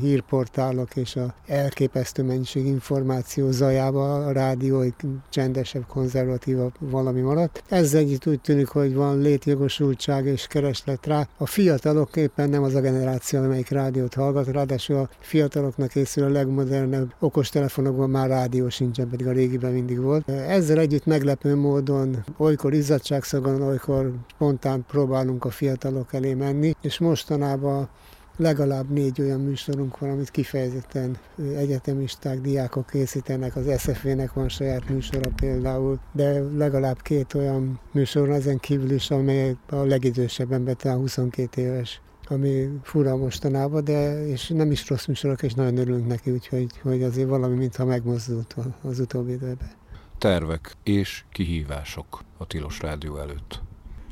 hírportálok, 0.00 0.96
és 0.96 1.16
a 1.16 1.34
elképesztő 1.46 2.22
mennyiség 2.22 2.66
információ 2.66 3.50
zajába 3.50 4.26
a 4.26 4.32
rádió 4.32 4.80
egy 4.80 4.94
csendesebb, 5.30 5.86
konzervatívabb 5.86 6.72
valami 6.78 7.20
maradt. 7.20 7.62
Ezzel 7.68 8.00
együtt 8.00 8.26
úgy 8.26 8.40
tűnik, 8.40 8.68
hogy 8.68 8.94
van 8.94 9.18
létjogosultság 9.18 10.26
és 10.26 10.46
kereslet 10.46 11.06
rá. 11.06 11.28
A 11.36 11.46
fiatalok 11.46 12.16
éppen 12.16 12.48
nem 12.48 12.62
az 12.62 12.74
a 12.74 12.80
generáció, 12.80 13.42
amelyik 13.42 13.68
rádiót 13.68 14.14
hallgat, 14.14 14.46
ráadásul 14.46 14.96
a 14.96 15.08
fiataloknak 15.18 15.88
készül 15.88 16.24
a 16.24 16.28
legmodernebb 16.28 17.14
okostelefonokban 17.18 18.10
már 18.10 18.28
rádió 18.28 18.68
sincsen, 18.68 19.08
pedig 19.08 19.26
a 19.26 19.32
régiben 19.32 19.72
mindig 19.90 20.06
volt. 20.06 20.28
Ezzel 20.28 20.78
együtt 20.78 21.06
meglepő 21.06 21.56
módon 21.56 22.24
olykor 22.36 22.74
izzadságszagon, 22.74 23.62
olykor 23.62 24.12
spontán 24.26 24.84
próbálunk 24.88 25.44
a 25.44 25.50
fiatalok 25.50 26.14
elé 26.14 26.34
menni, 26.34 26.74
és 26.80 26.98
mostanában 26.98 27.88
legalább 28.36 28.90
négy 28.90 29.20
olyan 29.20 29.40
műsorunk 29.40 29.98
van, 29.98 30.10
amit 30.10 30.30
kifejezetten 30.30 31.16
egyetemisták, 31.56 32.40
diákok 32.40 32.86
készítenek, 32.86 33.56
az 33.56 33.80
SFV-nek 33.80 34.32
van 34.32 34.48
saját 34.48 34.88
műsora 34.88 35.30
például, 35.36 35.98
de 36.12 36.42
legalább 36.56 37.02
két 37.02 37.34
olyan 37.34 37.80
műsor 37.92 38.30
ezen 38.30 38.58
kívül 38.58 38.90
is, 38.90 39.10
amely 39.10 39.56
a 39.68 39.76
legidősebb 39.76 40.52
ember, 40.52 40.74
talán 40.74 40.98
22 40.98 41.60
éves 41.60 42.00
ami 42.30 42.68
fura 42.82 43.16
mostanában, 43.16 43.84
de 43.84 44.26
és 44.26 44.48
nem 44.48 44.70
is 44.70 44.88
rossz 44.88 45.06
műsorok, 45.06 45.42
és 45.42 45.54
nagyon 45.54 45.76
örülünk 45.76 46.06
neki, 46.06 46.30
úgyhogy 46.30 46.78
hogy 46.82 47.02
azért 47.02 47.28
valami 47.28 47.56
mintha 47.56 47.84
megmozdult 47.84 48.56
az 48.82 49.00
utóbbi 49.00 49.32
időben. 49.32 49.79
Tervek 50.20 50.76
és 50.82 51.24
kihívások 51.32 52.24
a 52.36 52.46
Tilos 52.46 52.80
Rádió 52.80 53.18
előtt. 53.18 53.60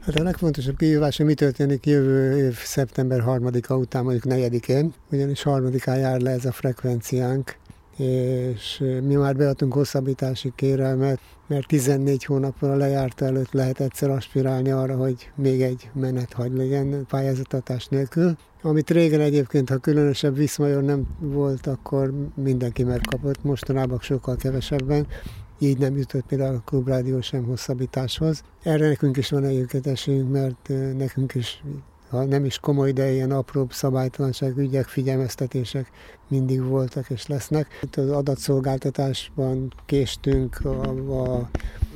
Hát 0.01 0.15
a 0.15 0.23
legfontosabb 0.23 0.77
kihívás, 0.77 1.17
hogy 1.17 1.27
mi 1.27 1.35
történik 1.35 1.87
jövő 1.87 2.47
év 2.47 2.55
szeptember 2.55 3.23
3-a 3.27 3.73
után, 3.73 4.05
mondjuk 4.05 4.25
4-én, 4.35 4.95
ugyanis 5.11 5.43
harmadikán 5.43 5.99
jár 5.99 6.21
le 6.21 6.31
ez 6.31 6.45
a 6.45 6.53
frekvenciánk, 6.53 7.57
és 7.97 8.85
mi 9.03 9.15
már 9.15 9.37
beadtunk 9.37 9.73
hosszabbítási 9.73 10.53
kérelmet, 10.55 11.21
mert 11.47 11.67
14 11.67 12.25
hónappal 12.25 12.71
a 12.71 12.77
lejárta 12.77 13.25
előtt 13.25 13.53
lehet 13.53 13.81
egyszer 13.81 14.11
aspirálni 14.11 14.71
arra, 14.71 14.97
hogy 14.97 15.31
még 15.35 15.63
egy 15.63 15.91
menet 15.95 16.33
hagy 16.33 16.53
legyen 16.53 17.07
pályázatatás 17.09 17.87
nélkül. 17.87 18.37
Amit 18.63 18.91
régen 18.91 19.21
egyébként, 19.21 19.69
ha 19.69 19.77
különösebb 19.77 20.37
viszmajor 20.37 20.83
nem 20.83 21.07
volt, 21.19 21.67
akkor 21.67 22.13
mindenki 22.35 22.85
megkapott, 22.85 23.45
mostanában 23.45 23.99
sokkal 24.01 24.37
kevesebben 24.37 25.07
így 25.59 25.79
nem 25.79 25.97
jutott 25.97 26.27
például 26.27 26.55
a 26.55 26.63
klubrádió 26.65 27.21
sem 27.21 27.45
hosszabbításhoz. 27.45 28.43
Erre 28.63 28.89
nekünk 28.89 29.17
is 29.17 29.31
van 29.31 29.45
egyébként 29.45 29.87
mert 30.29 30.69
nekünk 30.97 31.35
is 31.35 31.63
ha 32.11 32.25
nem 32.25 32.45
is 32.45 32.59
komoly, 32.59 32.93
de 32.93 33.11
ilyen 33.13 33.31
apróbb 33.31 33.73
szabálytalanság 33.73 34.57
ügyek, 34.57 34.87
figyelmeztetések 34.87 35.91
mindig 36.29 36.63
voltak 36.63 37.11
és 37.11 37.27
lesznek. 37.27 37.79
Itt 37.83 37.97
az 37.97 38.11
adatszolgáltatásban 38.11 39.73
késtünk, 39.87 40.61
a, 40.65 40.81
a 41.23 41.51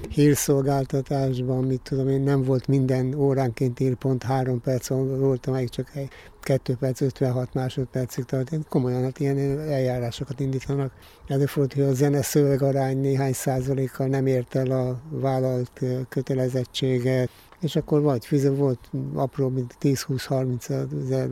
hírszolgáltatásban, 0.08 1.64
mit 1.64 1.80
tudom 1.80 2.08
én, 2.08 2.20
nem 2.20 2.42
volt 2.42 2.66
minden 2.66 3.14
óránként 3.14 3.80
ír 3.80 3.94
pont 3.94 4.22
három 4.22 4.60
perc, 4.60 4.88
volt, 4.88 5.46
amelyik 5.46 5.68
csak 5.68 5.90
2 6.40 6.76
perc 6.76 7.00
56 7.00 7.54
másodpercig 7.54 8.24
tart. 8.24 8.50
Komolyan 8.68 9.02
hát 9.02 9.18
ilyen 9.20 9.60
eljárásokat 9.60 10.40
indítanak. 10.40 10.92
Előfordult, 11.26 11.72
hogy 11.72 11.82
a 11.82 11.94
zene 11.94 12.22
szövegarány 12.22 12.98
néhány 12.98 13.32
százalékkal 13.32 14.06
nem 14.06 14.26
ért 14.26 14.54
el 14.54 14.70
a 14.70 15.00
vállalt 15.10 15.80
kötelezettséget, 16.08 17.30
és 17.62 17.76
akkor 17.76 18.00
vagy 18.00 18.26
fizet, 18.26 18.56
volt 18.56 18.90
apró, 19.14 19.48
mint 19.48 19.76
10-20-30 19.80 20.70
ezer 21.04 21.28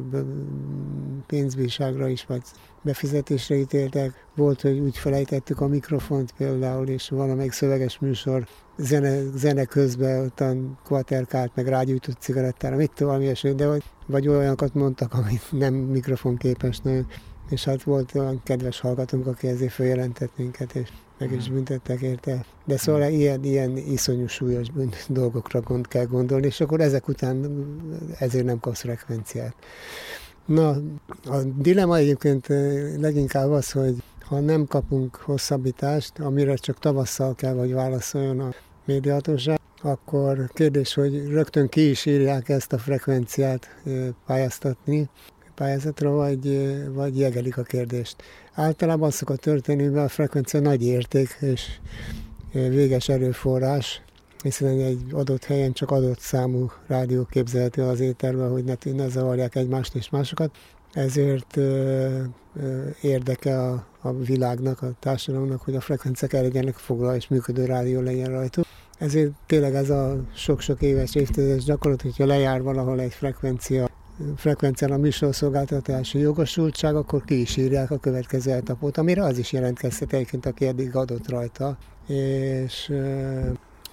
pénzbírságra 1.27 2.09
is, 2.09 2.25
vagy 2.27 2.43
befizetésre 2.83 3.55
ítéltek. 3.55 4.27
Volt, 4.37 4.61
hogy 4.61 4.79
úgy 4.79 4.97
felejtettük 4.97 5.61
a 5.61 5.67
mikrofont 5.67 6.33
például, 6.37 6.89
és 6.89 7.09
valamelyik 7.09 7.53
szöveges 7.53 7.99
műsor 7.99 8.47
zene, 8.77 9.23
zene 9.35 9.65
közben 9.65 10.25
ottan 10.25 10.79
kvaterkált, 10.85 11.53
meg 11.55 11.69
rágyújtott 11.69 12.21
cigarettára, 12.21 12.77
mit 12.77 12.91
tudom, 12.95 13.13
valami 13.13 13.31
esély, 13.31 13.53
de 13.53 13.67
vagy, 13.67 13.83
vagy 14.07 14.29
olyanokat 14.29 14.75
mondtak, 14.75 15.15
amit 15.15 15.53
nem 15.53 15.75
mikrofonképes 15.75 16.79
nagyon. 16.79 17.07
És 17.49 17.65
hát 17.65 17.83
volt 17.83 18.15
olyan 18.15 18.41
kedves 18.43 18.81
hallgatónk, 18.81 19.27
aki 19.27 19.47
ezért 19.47 19.73
feljelentett 19.73 20.33
minket, 20.37 20.75
és 20.75 20.89
meg 21.21 21.33
is 21.33 21.49
büntettek 21.49 22.01
érte. 22.01 22.45
De 22.65 22.77
szóval 22.77 23.11
ilyen, 23.11 23.45
ilyen 23.45 23.77
iszonyú 23.77 24.27
súlyos 24.27 24.67
dolgokra 25.09 25.61
gond 25.61 25.89
kell 25.89 26.05
gondolni, 26.05 26.47
és 26.47 26.61
akkor 26.61 26.81
ezek 26.81 27.09
után 27.09 27.67
ezért 28.19 28.45
nem 28.45 28.61
kapsz 28.61 28.81
frekvenciát. 28.81 29.55
Na, 30.47 30.69
a 31.25 31.43
dilemma 31.59 31.97
egyébként 31.97 32.47
leginkább 32.97 33.51
az, 33.51 33.71
hogy 33.71 34.03
ha 34.21 34.41
nem 34.41 34.67
kapunk 34.67 35.17
hosszabbítást, 35.17 36.19
amire 36.19 36.55
csak 36.55 36.79
tavasszal 36.79 37.35
kell, 37.35 37.55
hogy 37.55 37.73
válaszoljon 37.73 38.41
a 38.41 38.55
médiahatóság, 38.85 39.59
akkor 39.83 40.51
kérdés, 40.53 40.95
hogy 40.95 41.27
rögtön 41.27 41.69
ki 41.69 41.91
is 41.91 42.07
írják 42.07 42.49
ezt 42.49 42.73
a 42.73 42.79
frekvenciát 42.79 43.83
pályáztatni, 44.27 45.09
pályázatra, 45.55 46.11
vagy, 46.11 46.71
vagy 46.93 47.19
jegelik 47.19 47.57
a 47.57 47.63
kérdést. 47.63 48.23
Általában 48.61 49.09
az 49.09 49.15
szokott 49.15 49.41
történni, 49.41 49.87
mert 49.87 50.07
a 50.07 50.09
frekvencia 50.09 50.61
nagy 50.61 50.83
érték 50.83 51.37
és 51.41 51.67
véges 52.53 53.09
erőforrás, 53.09 54.03
hiszen 54.43 54.81
egy 54.81 55.05
adott 55.13 55.45
helyen 55.45 55.73
csak 55.73 55.91
adott 55.91 56.19
számú 56.19 56.71
rádió 56.87 57.25
képzelhető 57.25 57.83
az 57.83 58.01
éterben, 58.01 58.51
hogy 58.51 58.65
ne, 58.65 58.75
ne 58.93 59.09
zavarják 59.09 59.55
egymást 59.55 59.95
és 59.95 60.11
másokat. 60.11 60.57
Ezért 60.93 61.57
ö, 61.57 62.23
ö, 62.61 62.89
érdeke 63.01 63.61
a, 63.61 63.87
a 64.01 64.13
világnak, 64.13 64.83
a 64.83 64.93
társadalomnak, 64.99 65.63
hogy 65.63 65.77
a 65.77 65.81
frekvenciák 65.81 66.33
el 66.33 66.43
legyenek 66.43 66.75
foglal 66.75 67.15
és 67.15 67.29
működő 67.29 67.65
rádió 67.65 68.01
legyen 68.01 68.31
rajtuk. 68.31 68.65
Ezért 68.99 69.31
tényleg 69.47 69.75
ez 69.75 69.91
a 69.91 70.21
sok-sok 70.35 70.83
éves 70.83 71.15
évtizedes 71.15 71.65
gyakorlat, 71.65 72.03
hogyha 72.03 72.27
lejár 72.27 72.63
valahol 72.63 73.01
egy 73.01 73.15
frekvencia 73.15 73.89
frekvencián 74.37 74.91
a 74.91 74.97
műsorszolgáltatási 74.97 76.19
jogosultság, 76.19 76.95
akkor 76.95 77.25
ki 77.25 77.41
is 77.41 77.57
írják 77.57 77.91
a 77.91 77.99
következő 77.99 78.51
etapot, 78.51 78.99
amire 78.99 79.25
az 79.25 79.39
is 79.39 79.53
jelentkezhet 79.53 80.13
egyébként, 80.13 80.47
aki 80.47 80.67
eddig 80.67 80.97
adott 80.97 81.29
rajta. 81.29 81.79
És 82.07 82.93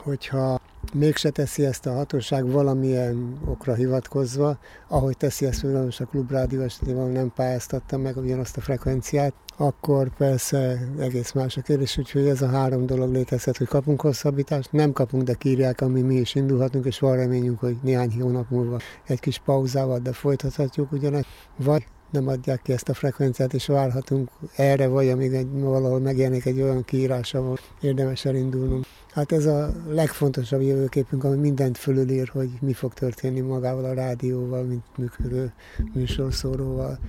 hogyha 0.04 0.60
mégse 0.94 1.30
teszi 1.30 1.66
ezt 1.66 1.86
a 1.86 1.94
hatóság 1.94 2.52
valamilyen 2.52 3.38
okra 3.46 3.74
hivatkozva, 3.74 4.58
ahogy 4.88 5.18
teszi 5.18 5.46
ezt 5.46 5.62
például 5.62 5.90
a 6.00 6.04
klubrádió 6.04 6.62
esetében 6.62 7.08
nem 7.08 7.32
pályáztatta 7.36 7.98
meg 7.98 8.18
ugyanazt 8.18 8.58
a 8.58 8.62
frekvenciát, 8.62 9.34
akkor 9.58 10.16
persze 10.18 10.88
egész 11.00 11.32
más 11.32 11.58
a 11.58 11.62
kérdés, 11.62 11.98
úgyhogy 11.98 12.28
ez 12.28 12.42
a 12.42 12.50
három 12.50 12.86
dolog 12.86 13.12
létezhet, 13.12 13.58
hogy 13.58 13.68
kapunk 13.68 14.02
hosszabbítást, 14.02 14.72
nem 14.72 14.92
kapunk, 14.92 15.24
de 15.24 15.34
kírják, 15.34 15.82
ami 15.82 16.02
mi 16.02 16.16
is 16.16 16.36
indulhatunk, 16.36 16.86
és 16.86 17.00
van 17.00 17.16
reményünk, 17.16 17.60
hogy 17.60 17.78
néhány 17.82 18.22
hónap 18.22 18.50
múlva 18.50 18.78
egy 19.08 19.20
kis 19.20 19.40
pauzával, 19.46 20.00
de 20.00 20.14
folytathatjuk 20.14 20.92
ugyanezt, 20.92 21.28
vagy 21.58 21.86
nem 22.10 22.28
adják 22.28 22.62
ki 22.62 22.72
ezt 22.74 22.90
a 22.90 22.94
frekvenciát, 22.94 23.54
és 23.54 23.66
várhatunk 23.66 24.30
erre, 24.56 24.88
vagy 24.88 25.10
amíg 25.10 25.34
egy, 25.34 25.48
valahol 25.52 26.00
megjelenik 26.00 26.46
egy 26.46 26.62
olyan 26.62 26.84
kiírás, 26.86 27.34
ahol 27.34 27.58
érdemes 27.82 28.26
elindulnunk. 28.26 28.86
Hát 29.12 29.32
ez 29.32 29.46
a 29.46 29.72
legfontosabb 29.90 30.62
jövőképünk, 30.62 31.24
ami 31.24 31.36
mindent 31.36 31.78
fölülír, 31.78 32.28
hogy 32.28 32.50
mi 32.62 32.74
fog 32.74 32.94
történni 32.94 33.40
magával 33.40 33.86
a 33.86 33.94
rádióval, 33.94 34.64
mint 34.64 34.84
működő 34.98 35.54
műsorszóróval 35.94 37.00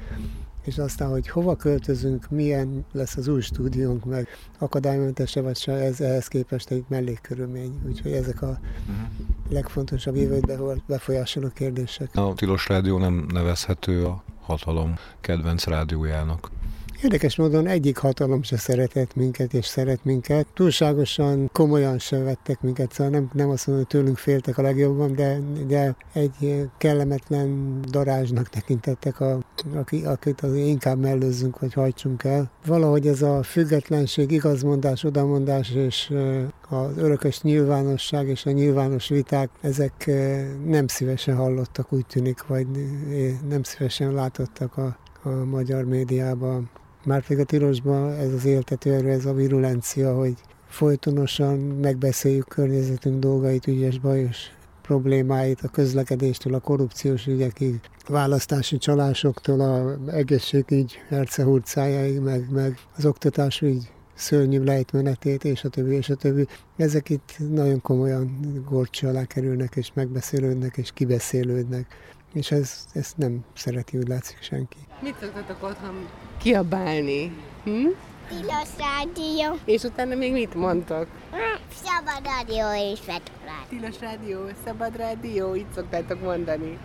és 0.68 0.78
aztán, 0.78 1.08
hogy 1.08 1.28
hova 1.28 1.56
költözünk, 1.56 2.30
milyen 2.30 2.84
lesz 2.92 3.16
az 3.16 3.28
új 3.28 3.40
stúdiónk, 3.40 4.04
meg 4.04 4.28
akadálymentese 4.58 5.40
vagy 5.40 5.56
se, 5.56 5.72
ez 5.72 6.00
ehhez 6.00 6.28
képest 6.28 6.70
egy 6.70 6.84
mellékkörülmény. 6.88 7.80
Úgyhogy 7.86 8.12
ezek 8.12 8.42
a 8.42 8.46
uh-huh. 8.46 8.96
legfontosabb 9.48 10.16
jövőt 10.16 10.82
befolyásoló 10.86 11.48
kérdések. 11.54 12.16
A 12.16 12.32
Tilos 12.34 12.68
Rádió 12.68 12.98
nem 12.98 13.26
nevezhető 13.32 14.04
a 14.04 14.22
hatalom 14.40 14.94
kedvenc 15.20 15.64
rádiójának. 15.64 16.50
Érdekes 17.02 17.36
módon 17.36 17.66
egyik 17.66 17.96
hatalom 17.96 18.42
se 18.42 18.56
szeretett 18.56 19.14
minket, 19.14 19.54
és 19.54 19.66
szeret 19.66 20.04
minket. 20.04 20.46
Túlságosan 20.54 21.50
komolyan 21.52 21.98
se 21.98 22.18
vettek 22.18 22.60
minket, 22.60 22.92
szóval 22.92 23.12
nem, 23.12 23.30
nem 23.32 23.50
azt 23.50 23.66
mondom, 23.66 23.84
hogy 23.84 23.98
tőlünk 23.98 24.18
féltek 24.18 24.58
a 24.58 24.62
legjobban, 24.62 25.14
de, 25.14 25.40
de 25.66 25.96
egy 26.12 26.68
kellemetlen 26.78 27.80
darázsnak 27.90 28.48
tekintettek, 28.48 29.20
a, 29.20 29.38
aki, 29.74 30.04
akit 30.04 30.40
az 30.40 30.54
inkább 30.54 30.98
mellőzzünk, 30.98 31.58
vagy 31.58 31.72
hajtsunk 31.72 32.24
el. 32.24 32.50
Valahogy 32.66 33.06
ez 33.06 33.22
a 33.22 33.42
függetlenség, 33.42 34.30
igazmondás, 34.30 35.04
odamondás 35.04 35.70
és 35.70 36.12
az 36.68 36.96
örökös 36.96 37.40
nyilvánosság 37.40 38.28
és 38.28 38.46
a 38.46 38.50
nyilvános 38.50 39.08
viták, 39.08 39.50
ezek 39.60 40.10
nem 40.64 40.86
szívesen 40.86 41.36
hallottak, 41.36 41.92
úgy 41.92 42.06
tűnik, 42.06 42.46
vagy 42.46 42.66
nem 43.48 43.62
szívesen 43.62 44.12
látottak 44.12 44.76
a, 44.76 44.96
a 45.22 45.28
magyar 45.28 45.84
médiában. 45.84 46.70
Márpedig 47.04 47.42
a 47.42 47.44
tilosban 47.44 48.12
ez 48.12 48.32
az 48.32 48.44
éltető 48.44 48.92
erő, 48.92 49.10
ez 49.10 49.26
a 49.26 49.32
virulencia, 49.32 50.14
hogy 50.14 50.34
folytonosan 50.68 51.58
megbeszéljük 51.58 52.48
környezetünk 52.48 53.18
dolgait, 53.18 53.66
ügyes, 53.66 53.98
bajos 53.98 54.36
problémáit, 54.82 55.60
a 55.60 55.68
közlekedéstől, 55.68 56.54
a 56.54 56.60
korrupciós 56.60 57.26
ügyekig, 57.26 57.80
választási 58.06 58.78
csalásoktól, 58.78 59.60
a 59.60 59.98
egészségügy 60.10 60.98
hercehurcájáig, 61.08 62.20
meg, 62.20 62.50
meg 62.50 62.78
az 62.96 63.04
oktatásügy 63.04 63.90
szörnyű 64.14 64.62
lejtmenetét, 64.62 65.44
és 65.44 65.64
a 65.64 65.68
többi, 65.68 65.94
és 65.94 66.08
a 66.08 66.14
többi. 66.14 66.46
Ezek 66.76 67.08
itt 67.08 67.34
nagyon 67.50 67.80
komolyan 67.80 68.38
gorcsa 68.68 69.08
alá 69.08 69.24
kerülnek, 69.24 69.76
és 69.76 69.90
megbeszélődnek, 69.94 70.76
és 70.76 70.90
kibeszélődnek 70.94 71.86
és 72.32 72.50
ez, 72.50 72.86
ezt 72.92 73.16
nem 73.16 73.44
szereti, 73.54 73.98
úgy 73.98 74.08
látszik 74.08 74.42
senki. 74.42 74.76
Mit 75.00 75.14
szoktatok 75.20 75.62
otthon 75.62 76.08
kiabálni? 76.38 77.32
Hm? 77.64 77.86
Tilos 78.28 78.68
rádió. 78.78 79.58
És 79.64 79.82
utána 79.82 80.14
még 80.14 80.32
mit 80.32 80.54
mondtok? 80.54 81.06
Szabad 81.84 82.24
rádió 82.24 82.92
és 82.92 82.98
vetorán. 83.06 83.64
Tilos 83.68 84.00
rádió, 84.00 84.38
szabad 84.64 84.96
rádió, 84.96 85.54
így 85.54 85.66
szoktátok 85.74 86.22
mondani. 86.22 86.78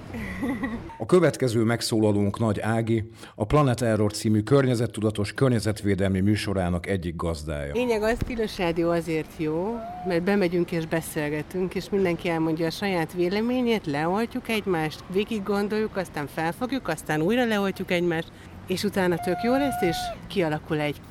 A 0.98 1.06
következő 1.06 1.64
megszólalónk 1.64 2.40
Nagy 2.40 2.60
Ági, 2.60 3.10
a 3.36 3.46
Planet 3.46 3.82
Error 3.82 4.12
című 4.12 4.42
környezettudatos 4.42 5.34
környezetvédelmi 5.34 6.20
műsorának 6.20 6.88
egyik 6.88 7.16
gazdája. 7.16 7.74
Lényeg 7.74 8.02
az, 8.02 8.18
Tilos 8.26 8.58
rádió 8.58 8.90
azért 8.90 9.32
jó, 9.38 9.76
mert 10.08 10.24
bemegyünk 10.24 10.72
és 10.72 10.86
beszélgetünk, 10.86 11.76
és 11.76 11.90
mindenki 11.90 12.30
elmondja 12.30 12.66
a 12.66 12.72
saját 12.72 13.14
véleményét, 13.14 13.86
leoltjuk 13.86 14.50
egymást, 14.50 15.04
végig 15.08 15.44
gondoljuk, 15.44 15.96
aztán 15.96 16.28
felfogjuk, 16.28 16.88
aztán 16.88 17.22
újra 17.22 17.46
leoltjuk 17.46 17.92
egymást, 17.92 18.32
és 18.68 18.84
utána 18.84 19.18
tök 19.18 19.38
jó 19.44 19.52
lesz, 19.52 19.82
és 19.82 19.98
kialakul 20.28 20.80
egy 20.80 21.02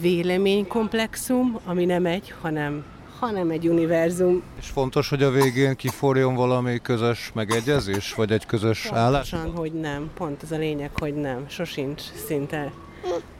véleménykomplexum, 0.00 1.58
ami 1.64 1.84
nem 1.84 2.06
egy, 2.06 2.34
hanem 2.40 2.84
hanem 3.20 3.50
egy 3.50 3.68
univerzum. 3.68 4.42
És 4.58 4.66
fontos, 4.66 5.08
hogy 5.08 5.22
a 5.22 5.30
végén 5.30 5.76
kiforjon 5.76 6.34
valami 6.34 6.78
közös 6.82 7.30
megegyezés, 7.34 8.14
vagy 8.14 8.32
egy 8.32 8.46
közös 8.46 8.90
állás? 8.92 9.30
Pontosan, 9.30 9.56
hogy 9.56 9.72
nem. 9.72 10.10
Pont 10.14 10.42
az 10.42 10.52
a 10.52 10.56
lényeg, 10.56 10.90
hogy 10.94 11.14
nem. 11.14 11.44
Sosincs 11.48 12.00
szinte 12.26 12.72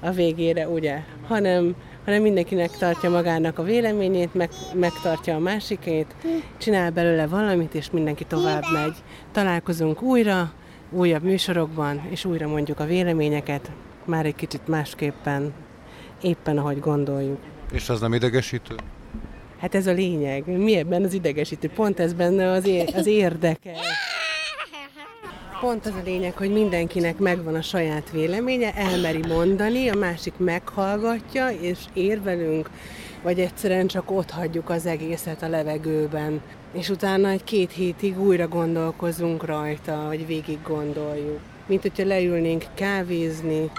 a 0.01 0.11
végére, 0.11 0.69
ugye? 0.69 0.99
Hanem, 1.27 1.75
hanem 2.05 2.23
mindenkinek 2.23 2.71
tartja 2.71 3.11
magának 3.11 3.59
a 3.59 3.63
véleményét, 3.63 4.35
meg, 4.35 4.51
megtartja 4.75 5.35
a 5.35 5.39
másikét, 5.39 6.15
csinál 6.59 6.91
belőle 6.91 7.27
valamit, 7.27 7.75
és 7.75 7.91
mindenki 7.91 8.25
tovább 8.25 8.65
megy. 8.73 8.97
Találkozunk 9.33 10.03
újra, 10.03 10.53
újabb 10.91 11.23
műsorokban, 11.23 12.07
és 12.11 12.25
újra 12.25 12.49
mondjuk 12.49 12.81
a 12.81 12.85
véleményeket, 12.85 13.71
már 14.05 14.27
egy 14.27 14.35
kicsit 14.35 14.69
másképpen, 14.69 15.53
éppen 16.23 16.59
ahogy 16.59 16.81
gondoljuk. 16.81 17.39
És 17.73 17.89
az 17.89 18.01
nem 18.01 18.13
idegesítő? 18.13 18.75
Hát 19.61 19.75
ez 19.75 19.87
a 19.87 19.93
lényeg. 19.93 20.47
Mi 20.47 20.77
ebben 20.77 21.05
az 21.05 21.13
idegesítő? 21.13 21.69
Pont 21.69 22.01
ez 22.01 22.13
benne 22.13 22.51
az, 22.51 22.67
é- 22.67 22.95
az 22.95 23.07
érdeke. 23.07 23.73
Pont 25.61 25.87
az 25.87 25.93
a 26.01 26.03
lényeg, 26.05 26.37
hogy 26.37 26.53
mindenkinek 26.53 27.19
megvan 27.19 27.55
a 27.55 27.63
saját 27.63 28.11
véleménye, 28.11 28.75
elmeri 28.75 29.21
mondani, 29.29 29.89
a 29.89 29.95
másik 29.95 30.33
meghallgatja, 30.37 31.49
és 31.49 31.79
érvelünk, 31.93 32.71
vagy 33.23 33.41
egyszerűen 33.41 33.87
csak 33.87 34.11
ott 34.11 34.31
hagyjuk 34.31 34.71
az 34.71 34.87
egészet 34.87 35.43
a 35.43 35.49
levegőben. 35.49 36.41
És 36.73 36.89
utána 36.89 37.29
egy 37.29 37.45
két 37.45 37.73
hétig 37.73 38.21
újra 38.21 38.49
gondolkozunk 38.49 39.45
rajta, 39.45 40.05
vagy 40.07 40.27
végig 40.27 40.59
gondoljuk. 40.63 41.39
Mint 41.67 41.83
hogyha 41.83 42.07
leülnénk 42.07 42.65
kávézni, 42.75 43.71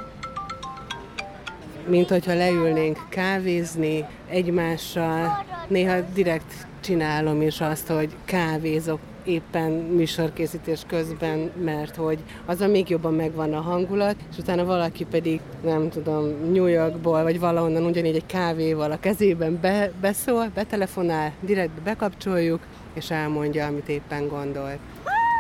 mint 1.88 2.10
hogyha 2.10 2.34
leülnénk 2.34 2.98
kávézni 3.10 4.06
egymással. 4.30 5.46
Néha 5.67 6.00
direkt 6.13 6.67
csinálom 6.82 7.41
is 7.41 7.62
azt, 7.62 7.88
hogy 7.88 8.10
kávézok 8.26 9.00
éppen 9.24 9.72
műsorkészítés 9.72 10.82
közben, 10.88 11.52
mert 11.63 11.96
hogy 11.96 12.20
az 12.46 12.62
a 12.62 12.67
még 12.67 12.89
jobban 12.89 13.13
megvan 13.13 13.54
a 13.54 13.62
hangulat, 13.62 14.15
és 14.32 14.38
utána 14.38 14.65
valaki 14.65 15.06
pedig, 15.06 15.39
nem 15.63 15.89
tudom, 15.89 16.52
New 16.52 16.65
Yorkból, 16.65 17.24
vagy 17.24 17.39
valahonnan 17.39 17.86
ugyanígy 17.86 18.15
egy 18.15 18.26
kávéval 18.26 18.91
a 18.91 19.00
kezében 19.00 19.60
be, 19.62 19.91
beszól, 20.02 20.52
betelefonál, 20.54 21.34
direkt 21.39 21.82
bekapcsoljuk, 21.82 22.60
és 22.94 23.12
elmondja, 23.12 23.65
amit 23.65 23.89
éppen 23.89 24.28
gondolt. 24.28 24.80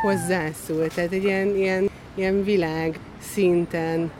Hozzászól, 0.01 0.87
tehát 0.87 1.11
egy 1.11 1.23
ilyen, 1.23 1.55
ilyen, 1.55 1.89
ilyen 2.15 2.43
világ 2.43 2.99
szinten 3.19 4.11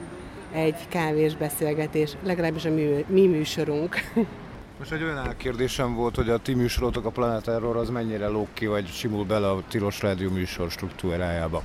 egy 0.53 0.87
kávés 0.87 1.35
beszélgetés, 1.35 2.11
legalábbis 2.23 2.65
a 2.65 2.71
mi, 2.71 3.05
mi 3.07 3.27
műsorunk. 3.27 3.95
Most 4.79 4.91
egy 4.91 5.03
olyan 5.03 5.17
elkérdésem 5.17 5.95
volt, 5.95 6.15
hogy 6.15 6.29
a 6.29 6.37
ti 6.37 6.53
műsorotok, 6.53 7.05
a 7.05 7.09
Planet 7.09 7.47
Error 7.47 7.77
az 7.77 7.89
mennyire 7.89 8.27
lóg 8.27 8.47
ki, 8.53 8.65
vagy 8.65 8.87
simul 8.87 9.25
bele 9.25 9.49
a 9.49 9.63
Tilos 9.67 10.01
Rádió 10.01 10.29
műsor 10.29 10.71
struktúrájába? 10.71 11.63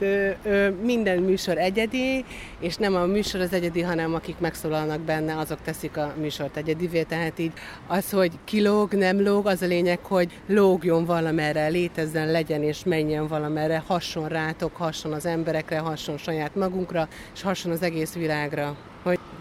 Ö, 0.00 0.30
minden 0.82 1.18
műsor 1.18 1.58
egyedi, 1.58 2.24
és 2.60 2.76
nem 2.76 2.94
a 2.94 3.06
műsor 3.06 3.40
az 3.40 3.52
egyedi, 3.52 3.80
hanem 3.82 4.14
akik 4.14 4.38
megszólalnak 4.38 5.00
benne, 5.00 5.38
azok 5.38 5.58
teszik 5.64 5.96
a 5.96 6.14
műsort 6.20 6.56
egyedivé. 6.56 7.02
Tehát 7.02 7.38
így 7.38 7.52
az, 7.86 8.10
hogy 8.10 8.32
kilóg, 8.44 8.92
nem 8.92 9.22
lóg, 9.22 9.46
az 9.46 9.62
a 9.62 9.66
lényeg, 9.66 9.98
hogy 10.02 10.40
lógjon 10.46 11.04
valamerre, 11.04 11.66
létezzen, 11.66 12.30
legyen 12.30 12.62
és 12.62 12.84
menjen 12.84 13.26
valamerre, 13.26 13.82
hasson 13.86 14.28
rátok, 14.28 14.76
hasson 14.76 15.12
az 15.12 15.26
emberekre, 15.26 15.78
hasson 15.78 16.16
saját 16.16 16.54
magunkra, 16.54 17.08
és 17.34 17.42
hasson 17.42 17.72
az 17.72 17.82
egész 17.82 18.12
világra. 18.12 18.76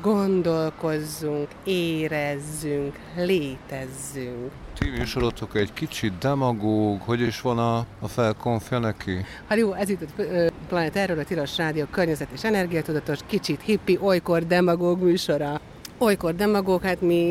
Gondolkozzunk, 0.05 1.47
érezzünk, 1.63 2.99
létezzünk. 3.15 4.51
Ti 4.77 4.89
műsorotok 4.89 5.55
egy 5.55 5.73
kicsit 5.73 6.17
demagóg, 6.17 7.01
hogy 7.01 7.21
is 7.21 7.41
van 7.41 7.57
a, 7.57 7.77
a 7.77 8.07
felkonfja 8.07 8.79
neki? 8.79 9.25
Hát 9.47 9.57
jó, 9.57 9.73
ez 9.73 9.89
itt 9.89 10.01
a 10.01 10.23
Planet 10.67 10.95
Erről, 10.95 11.19
a 11.19 11.23
Tilos 11.23 11.57
Rádió 11.57 11.85
környezet 11.91 12.27
és 12.33 12.43
energiatudatos, 12.43 13.19
kicsit 13.25 13.61
hippi, 13.61 13.97
olykor 14.01 14.47
demagóg 14.47 15.01
műsora. 15.01 15.61
Olykor 15.97 16.35
demagóg, 16.35 16.81
hát 16.81 17.01
mi, 17.01 17.23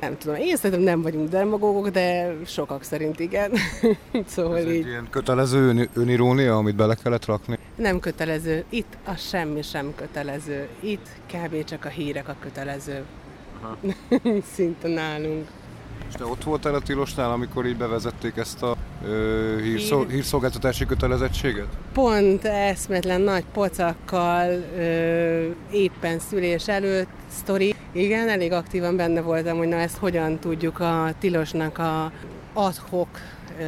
nem 0.00 0.18
tudom, 0.18 0.36
én 0.36 0.56
szerintem 0.56 0.80
nem 0.80 1.02
vagyunk 1.02 1.28
demagógok, 1.28 1.88
de 1.88 2.34
sokak 2.46 2.82
szerint 2.82 3.20
igen. 3.20 3.52
szóval 4.26 4.56
Ez 4.56 4.64
egy 4.64 4.74
így 4.74 4.86
ilyen 4.86 5.06
kötelező 5.10 5.68
ön, 5.68 5.88
önirónia, 5.94 6.56
amit 6.56 6.76
bele 6.76 6.94
kellett 6.94 7.24
rakni? 7.24 7.58
nem 7.76 8.00
kötelező. 8.00 8.64
Itt 8.68 8.96
a 9.04 9.14
semmi 9.14 9.62
sem 9.62 9.94
kötelező. 9.94 10.68
Itt 10.80 11.06
kb. 11.32 11.64
csak 11.64 11.84
a 11.84 11.88
hírek 11.88 12.28
a 12.28 12.36
kötelező. 12.40 13.02
Szinte 14.54 14.88
nálunk. 14.88 15.46
És 16.12 16.18
te 16.18 16.24
ott 16.24 16.42
voltál 16.44 16.74
a 16.74 16.80
Tilosnál, 16.80 17.30
amikor 17.30 17.66
így 17.66 17.76
bevezették 17.76 18.36
ezt 18.36 18.62
a 18.62 18.76
ö, 19.06 19.58
hírszol, 19.62 20.06
hírszolgáltatási 20.06 20.86
kötelezettséget? 20.86 21.66
Pont 21.92 22.44
eszmetlen 22.44 23.20
nagy 23.20 23.44
pocakkal, 23.52 24.48
ö, 24.76 25.48
éppen 25.70 26.18
szülés 26.18 26.68
előtt 26.68 27.08
sztori. 27.30 27.74
Igen, 27.92 28.28
elég 28.28 28.52
aktívan 28.52 28.96
benne 28.96 29.20
voltam, 29.20 29.56
hogy 29.56 29.68
na 29.68 29.76
ezt 29.76 29.96
hogyan 29.96 30.38
tudjuk 30.38 30.80
a 30.80 31.10
tilosnak 31.18 31.78
a 31.78 32.12
adhok 32.52 33.08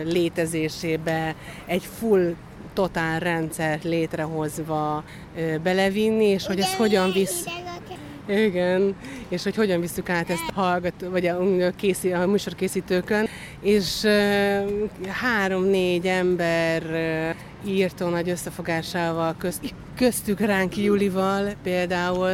létezésébe 0.04 1.35
egy 1.66 1.88
full 1.98 2.35
totál 2.72 3.20
rendszert 3.20 3.85
létrehozva 3.85 5.04
ö, 5.37 5.57
belevinni, 5.62 6.24
és 6.24 6.46
hogy 6.46 6.59
ezt 6.61 6.74
hogyan 6.74 7.12
visz... 7.12 7.44
Igen, 8.28 8.94
és 9.28 9.42
hogy 9.42 9.54
hogyan 9.54 9.80
visszük 9.80 10.08
át 10.08 10.30
ezt 10.30 10.48
a 10.48 10.60
hallgató, 10.60 11.10
vagy 11.10 11.26
a, 11.26 11.38
készí, 11.76 12.12
a 12.12 12.26
műsorkészítőkön, 12.26 13.28
és 13.60 14.06
három-négy 15.06 16.06
ember 16.06 16.82
írtó 17.66 18.08
nagy 18.08 18.28
összefogásával, 18.30 19.34
közt, 19.38 19.74
köztük 19.96 20.40
ránk 20.40 20.76
Julival 20.76 21.52
például, 21.62 22.30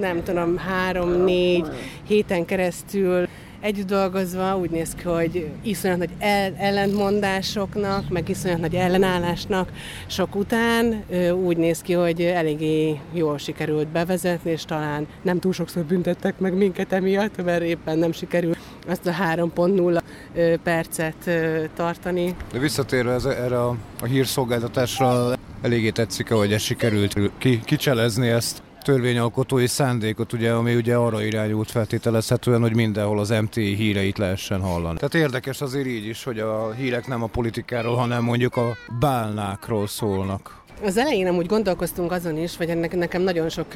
nem 0.00 0.22
tudom, 0.22 0.56
három-négy 0.56 1.66
héten 2.06 2.44
keresztül 2.44 3.28
együtt 3.64 3.86
dolgozva 3.86 4.56
úgy 4.56 4.70
néz 4.70 4.94
ki, 4.94 5.02
hogy 5.02 5.50
iszonyat 5.62 5.98
nagy 5.98 6.10
el- 6.18 6.54
ellentmondásoknak, 6.58 8.08
meg 8.08 8.28
iszonyat 8.28 8.60
nagy 8.60 8.74
ellenállásnak 8.74 9.68
sok 10.06 10.34
után 10.34 11.04
úgy 11.44 11.56
néz 11.56 11.80
ki, 11.80 11.92
hogy 11.92 12.20
eléggé 12.20 13.00
jól 13.12 13.38
sikerült 13.38 13.88
bevezetni, 13.88 14.50
és 14.50 14.64
talán 14.64 15.06
nem 15.22 15.38
túl 15.38 15.52
sokszor 15.52 15.84
büntettek 15.84 16.38
meg 16.38 16.54
minket 16.54 16.92
emiatt, 16.92 17.44
mert 17.44 17.62
éppen 17.62 17.98
nem 17.98 18.12
sikerült 18.12 18.58
azt 18.88 19.06
a 19.06 19.12
3.0 19.34 20.00
ö, 20.34 20.54
percet 20.62 21.30
tartani. 21.74 22.36
De 22.52 22.58
visszatérve 22.58 23.12
ez, 23.12 23.24
erre 23.24 23.60
a, 23.60 23.76
a 24.00 24.04
hírszolgáltatásra, 24.04 25.32
eléggé 25.62 25.90
tetszik, 25.90 26.30
hogy 26.30 26.52
ez 26.52 26.62
sikerült 26.62 27.14
ki, 27.38 27.60
kicselezni 27.64 28.28
ezt 28.28 28.62
törvényalkotói 28.84 29.66
szándékot, 29.66 30.32
ugye, 30.32 30.52
ami 30.52 30.74
ugye 30.74 30.94
arra 30.94 31.22
irányult 31.22 31.70
feltételezhetően, 31.70 32.60
hogy 32.60 32.74
mindenhol 32.74 33.18
az 33.18 33.28
MT 33.28 33.54
híreit 33.54 34.18
lehessen 34.18 34.60
hallani. 34.60 34.96
Tehát 34.96 35.14
érdekes 35.14 35.60
azért 35.60 35.86
így 35.86 36.06
is, 36.06 36.24
hogy 36.24 36.38
a 36.38 36.72
hírek 36.72 37.06
nem 37.06 37.22
a 37.22 37.26
politikáról, 37.26 37.96
hanem 37.96 38.22
mondjuk 38.22 38.56
a 38.56 38.76
bálnákról 39.00 39.86
szólnak. 39.86 40.62
Az 40.84 40.96
elején 40.96 41.26
amúgy 41.26 41.46
gondolkoztunk 41.46 42.12
azon 42.12 42.38
is, 42.38 42.56
vagy 42.56 42.68
ennek, 42.68 42.94
nekem 42.94 43.22
nagyon 43.22 43.48
sok 43.48 43.74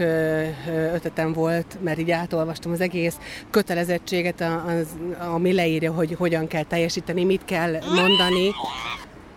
ötletem 0.95 1.33
volt, 1.33 1.79
mert 1.83 1.99
így 1.99 2.11
átolvastam 2.11 2.73
az 2.73 2.81
egész 2.81 3.17
kötelezettséget, 3.51 4.41
az, 4.41 4.87
ami 5.33 5.53
leírja, 5.53 5.93
hogy 5.93 6.15
hogyan 6.19 6.47
kell 6.47 6.65
teljesíteni, 6.65 7.25
mit 7.25 7.45
kell 7.45 7.73
mondani, 7.95 8.51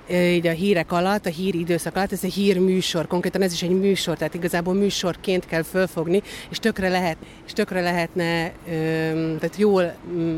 így 0.09 0.47
a 0.47 0.51
hírek 0.51 0.91
alatt, 0.91 1.25
a 1.25 1.29
hír 1.29 1.55
időszak 1.55 1.95
alatt, 1.95 2.11
ez 2.11 2.23
egy 2.23 2.33
hírműsor, 2.33 3.07
konkrétan 3.07 3.41
ez 3.41 3.53
is 3.53 3.63
egy 3.63 3.79
műsor, 3.79 4.17
tehát 4.17 4.33
igazából 4.33 4.73
műsorként 4.73 5.45
kell 5.45 5.63
fölfogni, 5.63 6.21
és 6.49 6.57
tökre, 6.57 6.89
lehet, 6.89 7.17
és 7.45 7.53
tökre 7.53 7.81
lehetne, 7.81 8.51
tehát 9.39 9.55
jól 9.55 9.93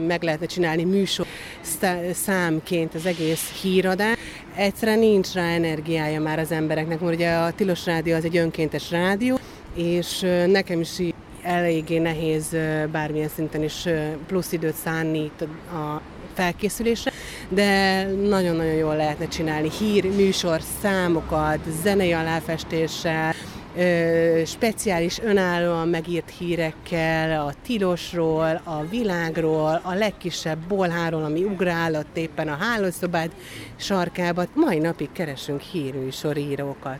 meg 0.07 0.23
lehetne 0.23 0.45
csinálni 0.45 0.83
műsor 0.83 1.25
szá- 1.61 2.13
számként 2.13 2.93
az 2.93 3.05
egész 3.05 3.61
híradás. 3.61 4.17
Egyszerűen 4.55 4.99
nincs 4.99 5.33
rá 5.33 5.43
energiája 5.43 6.21
már 6.21 6.39
az 6.39 6.51
embereknek, 6.51 6.99
mert 6.99 7.13
ugye 7.15 7.31
a 7.31 7.51
Tilos 7.51 7.85
Rádió 7.85 8.15
az 8.15 8.25
egy 8.25 8.37
önkéntes 8.37 8.91
rádió, 8.91 9.39
és 9.75 10.25
nekem 10.47 10.79
is 10.79 10.99
eléggé 11.41 11.97
nehéz 11.97 12.55
bármilyen 12.91 13.29
szinten 13.35 13.63
is 13.63 13.87
plusz 14.27 14.51
időt 14.51 14.75
szánni 14.75 15.31
a 15.71 16.01
felkészülésre, 16.33 17.11
de 17.49 18.03
nagyon-nagyon 18.05 18.73
jól 18.73 18.95
lehetne 18.95 19.27
csinálni 19.27 19.69
hír, 19.79 20.15
műsor, 20.15 20.61
számokat, 20.81 21.59
zenei 21.83 22.13
aláfestéssel, 22.13 23.33
ö, 23.77 24.41
speciális 24.45 25.19
önállóan 25.19 25.87
megírt 25.87 26.29
hírekkel, 26.37 27.45
a 27.45 27.53
tilosról, 27.63 28.61
a 28.63 28.85
világról, 28.89 29.81
a 29.83 29.93
legkisebb 29.93 30.59
bolháról, 30.67 31.23
ami 31.23 31.43
ugrál 31.43 32.05
éppen 32.13 32.47
a 32.47 32.57
hálószobád 32.59 33.31
sarkába. 33.75 34.45
Mai 34.53 34.77
napig 34.77 35.11
keresünk 35.11 35.61
hírműsorírókat 35.61 36.99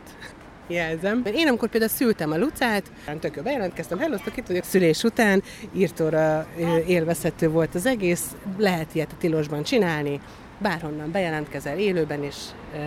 jelzem. 0.66 1.22
Én 1.34 1.48
amikor 1.48 1.68
például 1.68 1.90
szültem 1.90 2.32
a 2.32 2.38
Lucát, 2.38 2.82
tök 3.20 3.42
bejelentkeztem, 3.42 3.98
helloztok, 3.98 4.36
itt 4.36 4.46
vagyok 4.46 4.64
szülés 4.64 5.02
után, 5.02 5.42
írtóra 5.72 6.46
élvezhető 6.86 7.48
volt 7.48 7.74
az 7.74 7.86
egész, 7.86 8.36
lehet 8.58 8.94
ilyet 8.94 9.12
a 9.12 9.16
tilosban 9.18 9.62
csinálni, 9.62 10.20
bárhonnan 10.58 11.10
bejelentkezel 11.10 11.78
élőben, 11.78 12.22
és 12.22 12.36
ö, 12.74 12.78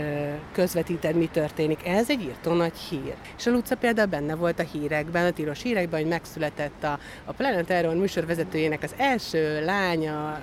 közvetíted, 0.54 1.16
mi 1.16 1.30
történik. 1.32 1.88
Ez 1.88 2.10
egy 2.10 2.22
írtó 2.22 2.54
nagy 2.54 2.78
hír. 2.90 3.14
És 3.38 3.46
a 3.46 3.52
Luca 3.52 3.76
például 3.76 4.08
benne 4.08 4.36
volt 4.36 4.60
a 4.60 4.64
hírekben, 4.64 5.26
a 5.26 5.32
tilos 5.32 5.62
hírekben, 5.62 6.00
hogy 6.00 6.10
megszületett 6.10 6.84
a, 6.84 7.00
a 7.26 7.32
Planet 7.32 7.70
Error 7.70 7.96
műsorvezetőjének 7.96 8.84
az 8.84 8.94
első 8.98 9.66
lánya, 9.66 10.40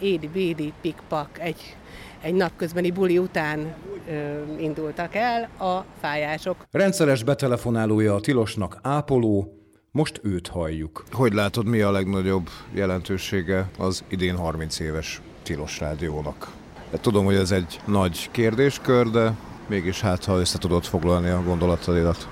Édi 0.00 0.28
Bédi 0.28 0.72
Pikpak, 0.80 1.28
egy 1.38 1.76
egy 2.24 2.34
napközbeni 2.34 2.90
buli 2.90 3.18
után 3.18 3.74
ö, 4.08 4.42
indultak 4.58 5.14
el 5.14 5.42
a 5.58 5.84
fájások. 6.00 6.56
Rendszeres 6.70 7.22
betelefonálója 7.22 8.14
a 8.14 8.20
Tilosnak 8.20 8.78
Ápoló, 8.82 9.58
most 9.90 10.20
őt 10.22 10.48
halljuk. 10.48 11.04
Hogy 11.12 11.32
látod, 11.32 11.66
mi 11.66 11.80
a 11.80 11.90
legnagyobb 11.90 12.48
jelentősége 12.72 13.70
az 13.78 14.04
idén 14.08 14.36
30 14.36 14.78
éves 14.78 15.20
Tilos 15.42 15.80
Rádiónak? 15.80 16.50
Hát 16.90 17.00
tudom, 17.00 17.24
hogy 17.24 17.34
ez 17.34 17.50
egy 17.50 17.80
nagy 17.84 18.30
kérdéskör, 18.30 19.10
de 19.10 19.32
mégis 19.66 20.00
hát, 20.00 20.24
ha 20.24 20.38
össze 20.38 20.58
tudod 20.58 20.84
foglalni 20.84 21.28
a 21.28 21.42
gondolataidat. 21.42 22.28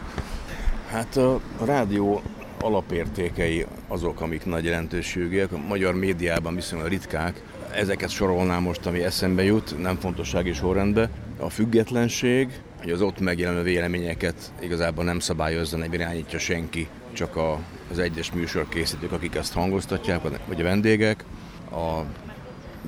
Hát 0.90 1.16
a 1.16 1.40
rádió 1.64 2.22
alapértékei 2.60 3.66
azok, 3.88 4.20
amik 4.20 4.44
nagy 4.44 4.64
jelentőségűek. 4.64 5.52
A 5.52 5.58
magyar 5.58 5.94
médiában 5.94 6.54
viszonylag 6.54 6.88
ritkák. 6.88 7.42
Ezeket 7.74 8.10
sorolnám 8.10 8.62
most, 8.62 8.86
ami 8.86 9.02
eszembe 9.02 9.42
jut, 9.42 9.78
nem 9.78 9.96
fontossági 9.96 10.52
sorrendben. 10.52 11.10
A 11.38 11.50
függetlenség, 11.50 12.48
hogy 12.80 12.90
az 12.90 13.00
ott 13.00 13.20
megjelenő 13.20 13.62
véleményeket 13.62 14.52
igazából 14.60 15.04
nem 15.04 15.18
szabályozza, 15.18 15.76
nem 15.76 15.92
irányítja 15.92 16.38
senki, 16.38 16.88
csak 17.12 17.36
a, 17.36 17.58
az 17.90 17.98
egyes 17.98 18.32
műsorkészítők, 18.32 19.12
akik 19.12 19.34
ezt 19.34 19.52
hangoztatják, 19.52 20.20
vagy 20.46 20.60
a 20.60 20.64
vendégek. 20.64 21.24
A 21.70 22.00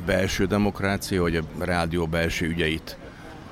belső 0.06 0.46
demokrácia, 0.46 1.20
vagy 1.20 1.36
a 1.36 1.42
rádió 1.58 2.06
belső 2.06 2.46
ügyeit, 2.46 2.96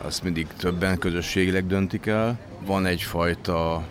azt 0.03 0.23
mindig 0.23 0.47
többen 0.57 0.99
közösségileg 0.99 1.67
döntik 1.67 2.07
el. 2.07 2.39
Van 2.67 2.87
egyfajta 2.87 3.83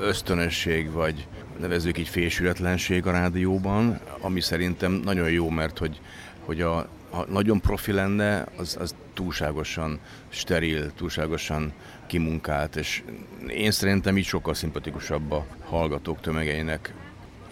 ösztönösség, 0.00 0.90
vagy 0.90 1.26
nevezzük 1.60 1.98
így 1.98 2.08
fésületlenség 2.08 3.06
a 3.06 3.10
rádióban, 3.10 4.00
ami 4.20 4.40
szerintem 4.40 4.92
nagyon 4.92 5.30
jó, 5.30 5.50
mert 5.50 5.78
hogy, 5.78 6.00
hogy 6.44 6.60
a, 6.60 6.88
ha 7.10 7.24
nagyon 7.28 7.60
profi 7.60 7.92
lenne, 7.92 8.46
az, 8.56 8.76
az 8.80 8.94
túlságosan 9.14 9.98
steril, 10.28 10.92
túlságosan 10.94 11.72
kimunkált, 12.06 12.76
és 12.76 13.02
én 13.48 13.70
szerintem 13.70 14.18
így 14.18 14.24
sokkal 14.24 14.54
szimpatikusabb 14.54 15.32
a 15.32 15.46
hallgatók 15.64 16.20
tömegeinek, 16.20 16.94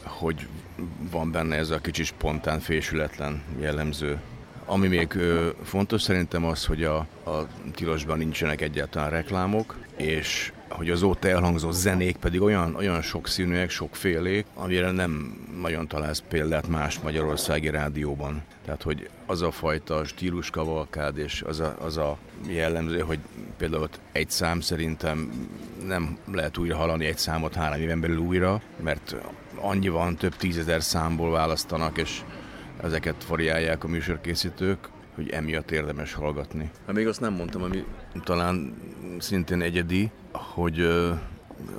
hogy 0.02 0.48
van 1.10 1.30
benne 1.30 1.56
ez 1.56 1.70
a 1.70 1.78
kicsi 1.78 2.04
spontán, 2.04 2.60
fésületlen 2.60 3.42
jellemző. 3.60 4.20
Ami 4.64 4.88
még 4.88 5.14
ö, 5.14 5.48
fontos 5.62 6.02
szerintem 6.02 6.44
az, 6.44 6.64
hogy 6.64 6.84
a, 6.84 6.96
a 7.24 7.46
tilosban 7.74 8.18
nincsenek 8.18 8.60
egyáltalán 8.60 9.10
reklámok, 9.10 9.78
és 9.96 10.52
hogy 10.76 10.90
az 10.90 11.02
ott 11.02 11.24
elhangzó 11.24 11.70
zenék 11.70 12.16
pedig 12.16 12.40
olyan, 12.40 12.74
olyan 12.74 13.02
sokszínűek, 13.02 13.70
sokfélék, 13.70 14.46
amire 14.54 14.90
nem 14.90 15.36
nagyon 15.60 15.88
találsz 15.88 16.22
példát 16.28 16.68
más 16.68 17.00
magyarországi 17.00 17.70
rádióban. 17.70 18.42
Tehát, 18.64 18.82
hogy 18.82 19.08
az 19.26 19.42
a 19.42 19.50
fajta 19.50 20.04
stíluskavalkád 20.04 21.18
és 21.18 21.42
az 21.42 21.60
a, 21.60 21.76
az 21.80 21.96
a 21.96 22.18
jellemző, 22.48 22.98
hogy 22.98 23.18
például 23.56 23.82
ott 23.82 24.00
egy 24.12 24.30
szám 24.30 24.60
szerintem 24.60 25.30
nem 25.86 26.18
lehet 26.32 26.58
újra 26.58 26.76
hallani 26.76 27.06
egy 27.06 27.18
számot 27.18 27.54
három 27.54 27.80
éven 27.80 28.00
belül 28.00 28.18
újra, 28.18 28.62
mert 28.82 29.16
annyi 29.56 29.88
van, 29.88 30.16
több 30.16 30.36
tízezer 30.36 30.82
számból 30.82 31.30
választanak, 31.30 31.98
és 31.98 32.22
ezeket 32.82 33.24
variálják 33.24 33.84
a 33.84 33.88
műsorkészítők, 33.88 34.88
hogy 35.14 35.30
emiatt 35.30 35.70
érdemes 35.70 36.12
hallgatni. 36.12 36.70
Hát 36.86 36.94
még 36.94 37.06
azt 37.06 37.20
nem 37.20 37.32
mondtam, 37.32 37.62
ami 37.62 37.84
talán 38.24 38.74
szintén 39.18 39.62
egyedi, 39.62 40.10
hogy 40.32 40.80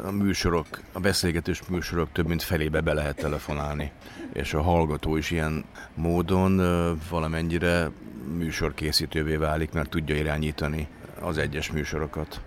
a 0.05 0.11
műsorok, 0.11 0.67
a 0.91 0.99
beszélgetős 0.99 1.61
műsorok 1.67 2.11
több 2.11 2.27
mint 2.27 2.43
felébe 2.43 2.81
be 2.81 2.93
lehet 2.93 3.15
telefonálni. 3.15 3.91
És 4.33 4.53
a 4.53 4.61
hallgató 4.61 5.15
is 5.15 5.31
ilyen 5.31 5.65
módon 5.95 6.61
valamennyire 7.09 7.91
műsorkészítővé 8.37 9.35
válik, 9.35 9.71
mert 9.71 9.89
tudja 9.89 10.15
irányítani 10.15 10.87
az 11.21 11.37
egyes 11.37 11.71
műsorokat. 11.71 12.41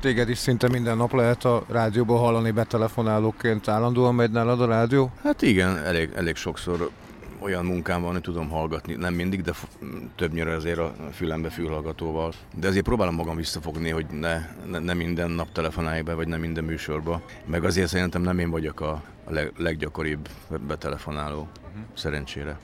Téged 0.00 0.28
is 0.28 0.38
szinte 0.38 0.68
minden 0.68 0.96
nap 0.96 1.12
lehet 1.12 1.44
a 1.44 1.64
rádióban 1.68 2.18
hallani 2.18 2.50
betelefonálóként. 2.50 3.68
Állandóan 3.68 4.14
megy 4.14 4.30
nálad 4.30 4.60
a 4.60 4.66
rádió? 4.66 5.12
Hát 5.22 5.42
igen, 5.42 5.78
elég, 5.78 6.10
elég 6.14 6.36
sokszor 6.36 6.90
olyan 7.42 7.64
munkám 7.64 8.02
van, 8.02 8.12
hogy 8.12 8.20
tudom 8.20 8.48
hallgatni, 8.48 8.94
nem 8.94 9.14
mindig, 9.14 9.42
de 9.42 9.52
többnyire 10.16 10.54
azért 10.54 10.78
a 10.78 10.94
fülembe 11.12 11.50
fülhallgatóval. 11.50 12.32
De 12.54 12.68
azért 12.68 12.84
próbálom 12.84 13.14
magam 13.14 13.36
visszafogni, 13.36 13.90
hogy 13.90 14.06
ne, 14.06 14.48
ne, 14.70 14.78
ne 14.78 14.94
minden 14.94 15.30
nap 15.30 15.52
telefonálj 15.52 16.02
be, 16.02 16.14
vagy 16.14 16.28
nem 16.28 16.40
minden 16.40 16.64
műsorba. 16.64 17.22
Meg 17.44 17.64
azért 17.64 17.88
szerintem 17.88 18.22
nem 18.22 18.38
én 18.38 18.50
vagyok 18.50 18.80
a, 18.80 19.02
a 19.24 19.32
leg, 19.32 19.52
leggyakoribb 19.56 20.28
betelefonáló, 20.66 21.38
uh-huh. 21.38 21.82
szerencsére. 21.94 22.58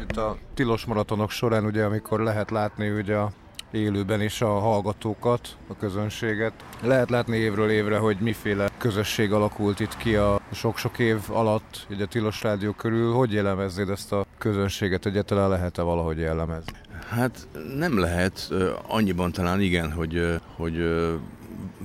Itt 0.00 0.16
a 0.16 0.36
tilos 0.54 0.84
maratonok 0.84 1.30
során 1.30 1.64
ugye, 1.64 1.84
amikor 1.84 2.20
lehet 2.20 2.50
látni 2.50 2.90
ugye 2.90 3.16
a 3.16 3.32
élőben 3.74 4.22
is 4.22 4.40
a 4.40 4.58
hallgatókat, 4.58 5.56
a 5.68 5.76
közönséget. 5.76 6.52
Lehet 6.82 7.10
látni 7.10 7.36
évről 7.36 7.70
évre, 7.70 7.98
hogy 7.98 8.16
miféle 8.20 8.70
közösség 8.78 9.32
alakult 9.32 9.80
itt 9.80 9.96
ki 9.96 10.14
a 10.14 10.40
sok-sok 10.52 10.98
év 10.98 11.18
alatt, 11.28 11.86
ugye 11.90 12.04
a 12.04 12.06
Tilos 12.06 12.42
Rádió 12.42 12.72
körül. 12.72 13.12
Hogy 13.12 13.32
jellemeznéd 13.32 13.88
ezt 13.88 14.12
a 14.12 14.26
közönséget? 14.38 15.06
Egyáltalán 15.06 15.48
lehet-e 15.48 15.82
valahogy 15.82 16.18
jellemezni? 16.18 16.72
Hát 17.08 17.48
nem 17.76 17.98
lehet, 17.98 18.52
annyiban 18.86 19.32
talán 19.32 19.60
igen, 19.60 19.92
hogy, 19.92 20.38
hogy 20.56 20.76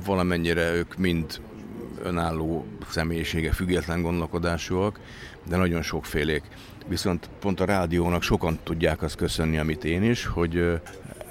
valamennyire 0.06 0.74
ők 0.74 0.98
mind 0.98 1.42
önálló 2.04 2.66
személyisége, 2.90 3.52
független 3.52 4.02
gondolkodásúak, 4.02 5.00
de 5.48 5.58
nagyon 5.58 5.82
sokfélék. 5.82 6.44
Viszont 6.88 7.30
pont 7.40 7.60
a 7.60 7.66
rádiónak 7.66 8.22
sokan 8.22 8.60
tudják 8.64 9.02
azt 9.02 9.16
köszönni, 9.16 9.58
amit 9.58 9.86
én 9.86 10.04
is, 10.04 10.26
hogy 10.26 10.80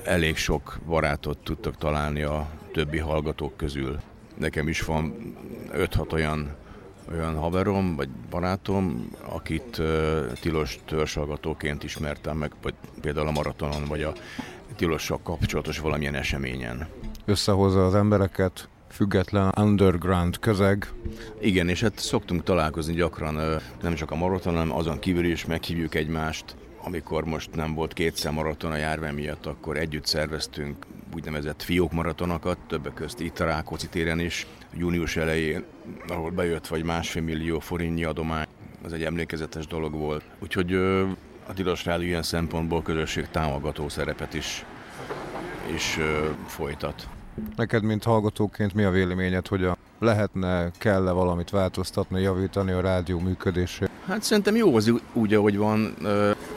elég 0.08 0.36
sok 0.36 0.78
barátot 0.86 1.38
tudtak 1.38 1.76
találni 1.76 2.22
a 2.22 2.48
többi 2.72 2.98
hallgatók 2.98 3.56
közül. 3.56 4.00
Nekem 4.38 4.68
is 4.68 4.80
van 4.80 5.34
5-6 5.72 6.12
olyan 6.12 6.56
olyan 7.12 7.36
haverom, 7.36 7.96
vagy 7.96 8.08
barátom, 8.30 9.10
akit 9.28 9.78
uh, 9.78 10.32
tilos 10.40 10.78
törzshallgatóként 10.84 11.84
ismertem 11.84 12.36
meg, 12.36 12.52
vagy 12.62 12.74
például 13.00 13.26
a 13.26 13.30
maratonon, 13.30 13.84
vagy 13.84 14.02
a 14.02 14.12
tilossal 14.76 15.20
kapcsolatos 15.22 15.78
valamilyen 15.78 16.14
eseményen. 16.14 16.88
Összehozza 17.24 17.86
az 17.86 17.94
embereket, 17.94 18.68
független 18.90 19.52
underground 19.60 20.38
közeg. 20.38 20.92
Igen, 21.40 21.68
és 21.68 21.80
hát 21.80 21.98
szoktunk 21.98 22.42
találkozni 22.42 22.94
gyakran, 22.94 23.60
nem 23.82 23.94
csak 23.94 24.10
a 24.10 24.16
maraton, 24.16 24.52
hanem 24.52 24.74
azon 24.74 24.98
kívül 24.98 25.24
is 25.24 25.46
meghívjuk 25.46 25.94
egymást, 25.94 26.56
amikor 26.88 27.24
most 27.24 27.54
nem 27.54 27.74
volt 27.74 27.92
kétszer 27.92 28.32
maraton 28.32 28.70
a 28.70 28.76
járvány 28.76 29.14
miatt, 29.14 29.46
akkor 29.46 29.76
együtt 29.76 30.06
szerveztünk 30.06 30.86
úgynevezett 31.14 31.62
fiók 31.62 31.92
maratonokat, 31.92 32.58
többek 32.66 32.94
között 32.94 33.20
itt 33.20 33.40
a 33.40 33.44
Rákóczi 33.44 33.88
téren 33.88 34.20
is, 34.20 34.46
június 34.74 35.16
elején, 35.16 35.64
ahol 36.06 36.30
bejött 36.30 36.66
vagy 36.66 36.84
másfél 36.84 37.22
millió 37.22 37.58
forintnyi 37.58 38.04
adomány, 38.04 38.46
az 38.84 38.92
egy 38.92 39.04
emlékezetes 39.04 39.66
dolog 39.66 39.92
volt. 39.92 40.24
Úgyhogy 40.38 40.74
a 41.46 41.54
Tilos 41.54 41.84
Rádió 41.84 42.06
ilyen 42.06 42.22
szempontból 42.22 42.82
közösség 42.82 43.28
támogató 43.30 43.88
szerepet 43.88 44.34
is, 44.34 44.64
is 45.74 45.98
folytat. 46.46 47.08
Neked, 47.56 47.82
mint 47.82 48.04
hallgatóként 48.04 48.74
mi 48.74 48.82
a 48.82 48.90
véleményed, 48.90 49.46
hogy 49.46 49.64
a 49.64 49.76
lehetne, 49.98 50.70
kell-e 50.78 51.10
valamit 51.10 51.50
változtatni, 51.50 52.20
javítani 52.20 52.72
a 52.72 52.80
rádió 52.80 53.18
működését? 53.18 53.90
Hát 54.08 54.22
szerintem 54.22 54.56
jó 54.56 54.76
az 54.76 54.92
úgy, 55.12 55.34
ahogy 55.34 55.56
van. 55.56 55.96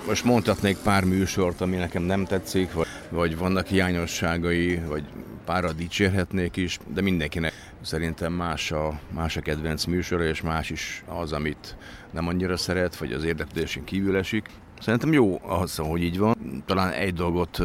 Most 0.07 0.23
mondhatnék 0.23 0.77
pár 0.77 1.03
műsort, 1.03 1.61
ami 1.61 1.75
nekem 1.75 2.03
nem 2.03 2.25
tetszik, 2.25 2.73
vagy, 2.73 2.87
vagy 3.09 3.37
vannak 3.37 3.67
hiányosságai, 3.67 4.75
vagy 4.87 5.03
pára 5.45 5.71
dicsérhetnék 5.71 6.55
is, 6.55 6.79
de 6.93 7.01
mindenkinek 7.01 7.53
szerintem 7.81 8.33
más 8.33 8.71
a, 8.71 8.99
más 9.13 9.37
a 9.37 9.41
kedvenc 9.41 9.85
műsora, 9.85 10.23
és 10.23 10.41
más 10.41 10.69
is 10.69 11.03
az, 11.07 11.33
amit 11.33 11.75
nem 12.11 12.27
annyira 12.27 12.57
szeret, 12.57 12.95
vagy 12.95 13.13
az 13.13 13.23
érdeklődésén 13.23 13.83
kívül 13.83 14.17
esik. 14.17 14.49
Szerintem 14.81 15.13
jó 15.13 15.41
az, 15.43 15.75
hogy 15.75 16.03
így 16.03 16.17
van. 16.17 16.63
Talán 16.65 16.91
egy 16.91 17.13
dolgot 17.13 17.59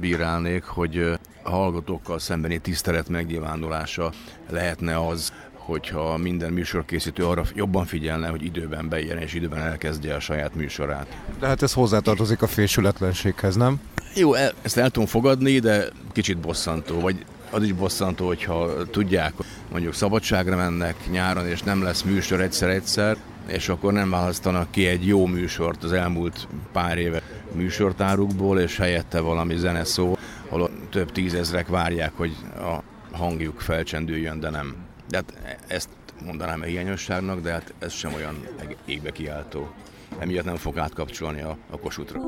bírálnék, 0.00 0.64
hogy 0.64 0.98
a 1.42 1.50
hallgatókkal 1.50 2.18
szembeni 2.18 2.58
tisztelet 2.58 3.08
megnyilvánulása 3.08 4.12
lehetne 4.50 5.06
az, 5.06 5.32
hogyha 5.66 6.16
minden 6.16 6.52
műsorkészítő 6.52 7.26
arra 7.26 7.42
jobban 7.54 7.84
figyelne, 7.84 8.28
hogy 8.28 8.44
időben 8.44 8.88
bejön 8.88 9.18
és 9.18 9.34
időben 9.34 9.60
elkezdje 9.60 10.14
a 10.14 10.20
saját 10.20 10.54
műsorát. 10.54 11.06
De 11.38 11.46
hát 11.46 11.62
ez 11.62 11.72
hozzátartozik 11.72 12.42
a 12.42 12.46
fésületlenséghez, 12.46 13.56
nem? 13.56 13.80
Jó, 14.14 14.34
el, 14.34 14.52
ezt 14.62 14.76
el 14.76 14.90
tudom 14.90 15.08
fogadni, 15.08 15.58
de 15.58 15.84
kicsit 16.12 16.38
bosszantó, 16.38 17.00
vagy 17.00 17.24
az 17.50 17.62
is 17.62 17.72
bosszantó, 17.72 18.26
hogyha 18.26 18.84
tudják, 18.90 19.32
mondjuk 19.70 19.94
szabadságra 19.94 20.56
mennek 20.56 20.96
nyáron, 21.10 21.46
és 21.46 21.62
nem 21.62 21.82
lesz 21.82 22.02
műsor 22.02 22.40
egyszer-egyszer, 22.40 23.16
és 23.46 23.68
akkor 23.68 23.92
nem 23.92 24.10
választanak 24.10 24.70
ki 24.70 24.86
egy 24.86 25.06
jó 25.06 25.26
műsort 25.26 25.84
az 25.84 25.92
elmúlt 25.92 26.48
pár 26.72 26.98
éve 26.98 27.22
műsortárukból, 27.52 28.60
és 28.60 28.76
helyette 28.76 29.20
valami 29.20 29.56
zene 29.56 29.84
szó, 29.84 30.18
ahol 30.48 30.70
több 30.90 31.12
tízezrek 31.12 31.68
várják, 31.68 32.12
hogy 32.16 32.36
a 32.58 32.82
hangjuk 33.16 33.60
felcsendüljön, 33.60 34.40
de 34.40 34.50
nem. 34.50 34.85
De 35.08 35.16
hát 35.16 35.58
ezt 35.66 35.88
mondanám 36.24 36.60
a 36.60 36.64
hiányosságnak, 36.64 37.40
de 37.40 37.52
hát 37.52 37.74
ez 37.78 37.92
sem 37.92 38.14
olyan 38.14 38.46
égbe 38.84 39.10
kiáltó. 39.10 39.70
Emiatt 40.18 40.44
nem 40.44 40.56
fog 40.56 40.78
átkapcsolni 40.78 41.40
a, 41.40 41.56
a 41.70 41.78
kosutra. 41.78 42.20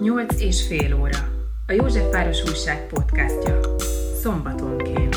Nyolc 0.00 0.40
és 0.40 0.66
fél 0.66 0.94
óra. 1.00 1.18
A 1.66 1.72
Józsefváros 1.72 2.42
Újság 2.42 2.86
podcastja. 2.86 3.60
Szombatonként. 4.22 5.09